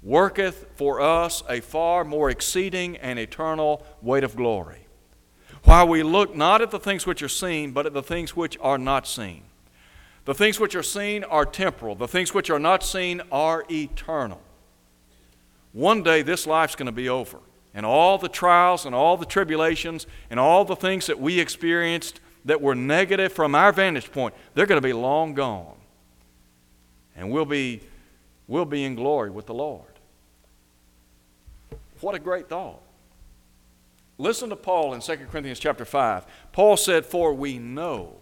worketh 0.02 0.66
for 0.74 1.00
us 1.00 1.44
a 1.48 1.60
far 1.60 2.04
more 2.04 2.28
exceeding 2.28 2.96
and 2.96 3.20
eternal 3.20 3.86
weight 4.02 4.24
of 4.24 4.34
glory. 4.34 4.88
While 5.62 5.86
we 5.86 6.02
look 6.02 6.34
not 6.34 6.60
at 6.60 6.72
the 6.72 6.80
things 6.80 7.06
which 7.06 7.22
are 7.22 7.28
seen, 7.28 7.70
but 7.70 7.86
at 7.86 7.94
the 7.94 8.02
things 8.02 8.34
which 8.34 8.58
are 8.60 8.78
not 8.78 9.06
seen. 9.06 9.42
The 10.24 10.34
things 10.34 10.58
which 10.58 10.74
are 10.74 10.82
seen 10.82 11.22
are 11.22 11.46
temporal, 11.46 11.94
the 11.94 12.08
things 12.08 12.34
which 12.34 12.50
are 12.50 12.58
not 12.58 12.82
seen 12.82 13.22
are 13.30 13.64
eternal. 13.70 14.42
One 15.72 16.02
day 16.02 16.22
this 16.22 16.48
life's 16.48 16.74
going 16.74 16.86
to 16.86 16.92
be 16.92 17.08
over, 17.08 17.38
and 17.76 17.84
all 17.84 18.16
the 18.16 18.28
trials 18.28 18.86
and 18.86 18.94
all 18.94 19.18
the 19.18 19.26
tribulations 19.26 20.06
and 20.30 20.40
all 20.40 20.64
the 20.64 20.74
things 20.74 21.06
that 21.06 21.20
we 21.20 21.38
experienced 21.38 22.20
that 22.46 22.62
were 22.62 22.74
negative 22.74 23.32
from 23.32 23.54
our 23.54 23.70
vantage 23.70 24.10
point, 24.10 24.34
they're 24.54 24.66
going 24.66 24.80
to 24.80 24.86
be 24.86 24.94
long 24.94 25.34
gone. 25.34 25.76
And 27.14 27.30
we'll 27.30 27.44
be, 27.44 27.82
we'll 28.48 28.64
be 28.64 28.82
in 28.82 28.94
glory 28.94 29.30
with 29.30 29.44
the 29.44 29.54
Lord. 29.54 29.84
What 32.00 32.14
a 32.14 32.18
great 32.18 32.48
thought. 32.48 32.80
Listen 34.16 34.48
to 34.48 34.56
Paul 34.56 34.94
in 34.94 35.00
2 35.00 35.16
Corinthians 35.30 35.58
chapter 35.58 35.84
5. 35.84 36.24
Paul 36.52 36.78
said, 36.78 37.04
For 37.04 37.34
we 37.34 37.58
know 37.58 38.16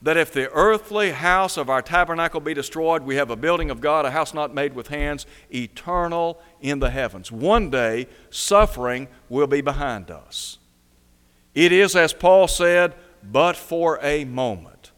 that 0.00 0.16
if 0.16 0.32
the 0.32 0.50
earthly 0.52 1.10
house 1.10 1.56
of 1.56 1.68
our 1.68 1.82
tabernacle 1.82 2.40
be 2.40 2.54
destroyed, 2.54 3.02
we 3.02 3.16
have 3.16 3.30
a 3.30 3.36
building 3.36 3.70
of 3.70 3.80
God, 3.80 4.04
a 4.04 4.10
house 4.10 4.32
not 4.32 4.54
made 4.54 4.74
with 4.74 4.88
hands, 4.88 5.26
eternal 5.52 6.40
in 6.60 6.78
the 6.78 6.90
heavens. 6.90 7.32
One 7.32 7.68
day, 7.68 8.06
suffering 8.30 9.08
will 9.28 9.48
be 9.48 9.60
behind 9.60 10.10
us. 10.10 10.58
It 11.54 11.72
is, 11.72 11.96
as 11.96 12.12
Paul 12.12 12.46
said, 12.46 12.94
but 13.22 13.56
for 13.56 13.98
a 14.00 14.24
moment. 14.24 14.92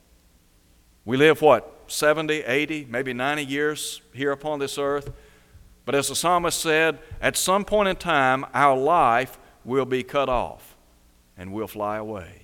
We 1.06 1.16
live, 1.16 1.40
what, 1.40 1.84
70, 1.86 2.42
80, 2.42 2.86
maybe 2.90 3.14
90 3.14 3.44
years 3.44 4.02
here 4.12 4.32
upon 4.32 4.58
this 4.58 4.76
earth? 4.76 5.10
But 5.86 5.94
as 5.94 6.08
the 6.08 6.14
psalmist 6.14 6.60
said, 6.60 6.98
at 7.22 7.36
some 7.36 7.64
point 7.64 7.88
in 7.88 7.96
time, 7.96 8.44
our 8.52 8.76
life 8.76 9.38
will 9.64 9.86
be 9.86 10.02
cut 10.02 10.28
off 10.28 10.76
and 11.36 11.52
we'll 11.52 11.66
fly 11.66 11.96
away. 11.96 12.39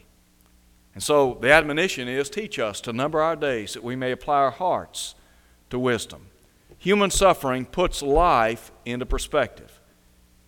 And 0.97 1.03
so 1.03 1.37
the 1.43 1.53
admonition 1.53 2.09
is 2.09 2.31
teach 2.31 2.59
us 2.59 2.81
to 2.81 2.91
number 2.91 3.21
our 3.21 3.37
days 3.37 3.75
that 3.75 3.85
we 3.85 3.97
may 3.97 4.13
apply 4.13 4.37
our 4.37 4.51
hearts 4.51 5.15
to 5.69 5.79
wisdom. 5.79 6.29
Human 6.79 7.11
suffering 7.11 7.67
puts 7.67 8.01
life 8.01 8.73
into 8.87 9.05
perspective. 9.05 9.79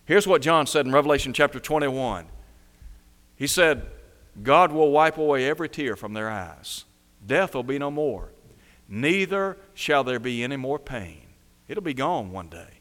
Here's 0.05 0.25
what 0.25 0.41
John 0.41 0.65
said 0.65 0.87
in 0.87 0.91
Revelation 0.91 1.33
chapter 1.33 1.59
21. 1.59 2.25
He 3.35 3.45
said, 3.45 3.85
God 4.41 4.71
will 4.71 4.89
wipe 4.89 5.19
away 5.19 5.47
every 5.47 5.69
tear 5.69 5.95
from 5.95 6.13
their 6.13 6.31
eyes. 6.31 6.85
Death 7.23 7.53
will 7.53 7.61
be 7.61 7.77
no 7.77 7.91
more. 7.91 8.29
Neither 8.87 9.55
shall 9.75 10.03
there 10.03 10.17
be 10.17 10.43
any 10.43 10.57
more 10.57 10.79
pain. 10.79 11.27
It'll 11.67 11.83
be 11.83 11.93
gone 11.93 12.31
one 12.31 12.49
day. 12.49 12.79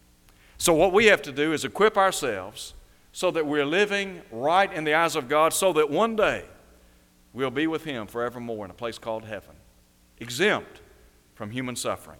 So, 0.57 0.73
what 0.73 0.95
we 0.95 1.05
have 1.07 1.21
to 1.21 1.33
do 1.33 1.53
is 1.53 1.67
equip 1.67 1.99
ourselves 1.99 2.73
so 3.13 3.31
that 3.31 3.45
we're 3.45 3.67
living 3.67 4.23
right 4.33 4.73
in 4.73 4.85
the 4.85 4.95
eyes 4.95 5.17
of 5.17 5.29
God, 5.29 5.53
so 5.53 5.75
that 5.75 5.91
one 5.91 6.17
day 6.17 6.45
we'll 7.33 7.51
be 7.51 7.67
with 7.67 7.85
Him 7.85 8.07
forevermore 8.07 8.65
in 8.65 8.71
a 8.71 8.75
place 8.75 8.99
called 8.99 9.25
heaven, 9.25 9.57
exempt 10.19 10.81
from 11.35 11.51
human 11.51 11.77
suffering. 11.77 12.19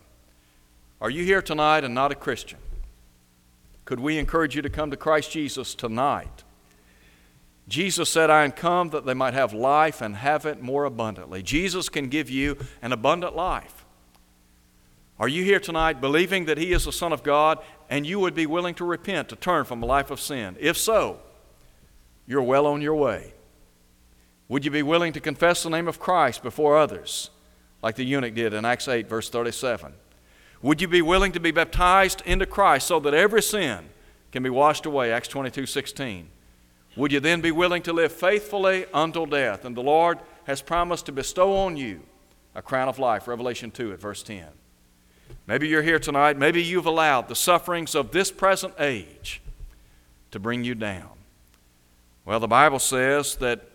Are 1.01 1.11
you 1.11 1.25
here 1.25 1.43
tonight 1.43 1.85
and 1.85 1.95
not 1.95 2.13
a 2.13 2.17
Christian? 2.17 2.59
Could 3.85 4.01
we 4.01 4.19
encourage 4.19 4.55
you 4.55 4.63
to 4.63 4.71
come 4.71 4.91
to 4.91 4.97
Christ 4.97 5.31
Jesus 5.31 5.75
tonight? 5.75 6.45
Jesus 7.69 8.09
said, 8.09 8.31
I 8.31 8.45
am 8.45 8.53
come 8.53 8.91
that 8.91 9.05
they 9.05 9.15
might 9.15 9.35
have 9.35 9.53
life 9.53 10.01
and 10.01 10.17
have 10.17 10.47
it 10.47 10.63
more 10.63 10.85
abundantly. 10.85 11.43
Jesus 11.43 11.89
can 11.89 12.09
give 12.09 12.31
you 12.31 12.57
an 12.81 12.93
abundant 12.93 13.37
life. 13.37 13.85
Are 15.19 15.29
you 15.29 15.43
here 15.43 15.61
tonight 15.61 16.01
believing 16.01 16.47
that 16.47 16.59
He 16.59 16.73
is 16.73 16.85
the 16.85 16.93
Son 16.93 17.13
of 17.13 17.23
God 17.23 17.59
and 17.91 18.07
you 18.07 18.21
would 18.21 18.35
be 18.35 18.47
willing 18.47 18.75
to 18.77 18.85
repent, 18.85 19.29
to 19.31 19.37
turn 19.37 19.65
from 19.65 19.83
a 19.83 19.87
life 19.87 20.11
of 20.11 20.21
sin? 20.21 20.57
If 20.61 20.79
so, 20.79 21.21
you're 22.27 22.43
well 22.43 22.67
on 22.67 22.81
your 22.81 22.95
way. 22.95 23.35
Would 24.49 24.65
you 24.65 24.71
be 24.71 24.83
willing 24.83 25.13
to 25.13 25.21
confess 25.21 25.63
the 25.63 25.71
name 25.71 25.89
of 25.89 26.01
Christ 26.01 26.43
before 26.43 26.79
others, 26.79 27.31
like 27.83 27.97
the 27.97 28.05
eunuch 28.05 28.35
did 28.35 28.55
in 28.55 28.65
Acts 28.65 28.89
8, 28.89 29.09
verse 29.09 29.29
37? 29.29 29.93
Would 30.63 30.81
you 30.81 30.89
be 30.89 31.03
willing 31.03 31.33
to 31.33 31.41
be 31.41 31.51
baptized 31.51 32.23
into 32.25 32.47
Christ 32.47 32.87
so 32.87 32.99
that 33.01 33.15
every 33.15 33.43
sin 33.43 33.91
can 34.33 34.43
be 34.43 34.51
washed 34.51 34.87
away? 34.87 35.13
Acts 35.13 35.29
22, 35.29 35.67
16. 35.67 36.29
Would 36.97 37.13
you 37.13 37.21
then 37.21 37.41
be 37.41 37.53
willing 37.53 37.83
to 37.83 37.93
live 37.93 38.11
faithfully 38.11 38.87
until 38.93 39.27
death? 39.27 39.65
And 39.65 39.77
the 39.77 39.83
Lord 39.83 40.19
has 40.45 40.63
promised 40.63 41.07
to 41.07 41.13
bestow 41.13 41.55
on 41.55 41.77
you 41.77 42.01
a 42.55 42.63
crown 42.63 42.89
of 42.89 42.99
life, 42.99 43.29
Revelation 43.29 43.71
2 43.71 43.93
at 43.93 44.01
verse 44.01 44.23
10. 44.23 44.47
Maybe 45.47 45.69
you're 45.69 45.83
here 45.83 45.99
tonight. 45.99 46.37
Maybe 46.37 46.63
you've 46.63 46.87
allowed 46.87 47.29
the 47.29 47.37
sufferings 47.37 47.95
of 47.95 48.11
this 48.11 48.33
present 48.33 48.75
age 48.81 49.41
to 50.31 50.41
bring 50.41 50.65
you 50.65 50.75
down. 50.75 51.11
Well, 52.25 52.41
the 52.41 52.49
Bible 52.49 52.79
says 52.79 53.37
that 53.37 53.69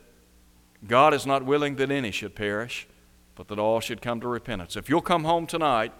God 0.87 1.13
is 1.13 1.25
not 1.25 1.45
willing 1.45 1.75
that 1.75 1.91
any 1.91 2.11
should 2.11 2.35
perish, 2.35 2.87
but 3.35 3.47
that 3.47 3.59
all 3.59 3.79
should 3.79 4.01
come 4.01 4.19
to 4.21 4.27
repentance. 4.27 4.75
If 4.75 4.89
you'll 4.89 5.01
come 5.01 5.23
home 5.23 5.47
tonight, 5.47 5.93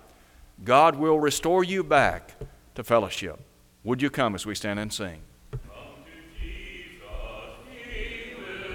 God 0.64 0.96
will 0.96 1.20
restore 1.20 1.64
you 1.64 1.84
back 1.84 2.34
to 2.76 2.84
fellowship. 2.84 3.40
Would 3.84 4.02
you 4.02 4.10
come 4.10 4.36
as 4.36 4.46
we 4.46 4.56
stand 4.56 4.80
and 4.80 4.92
sing? 4.92 5.22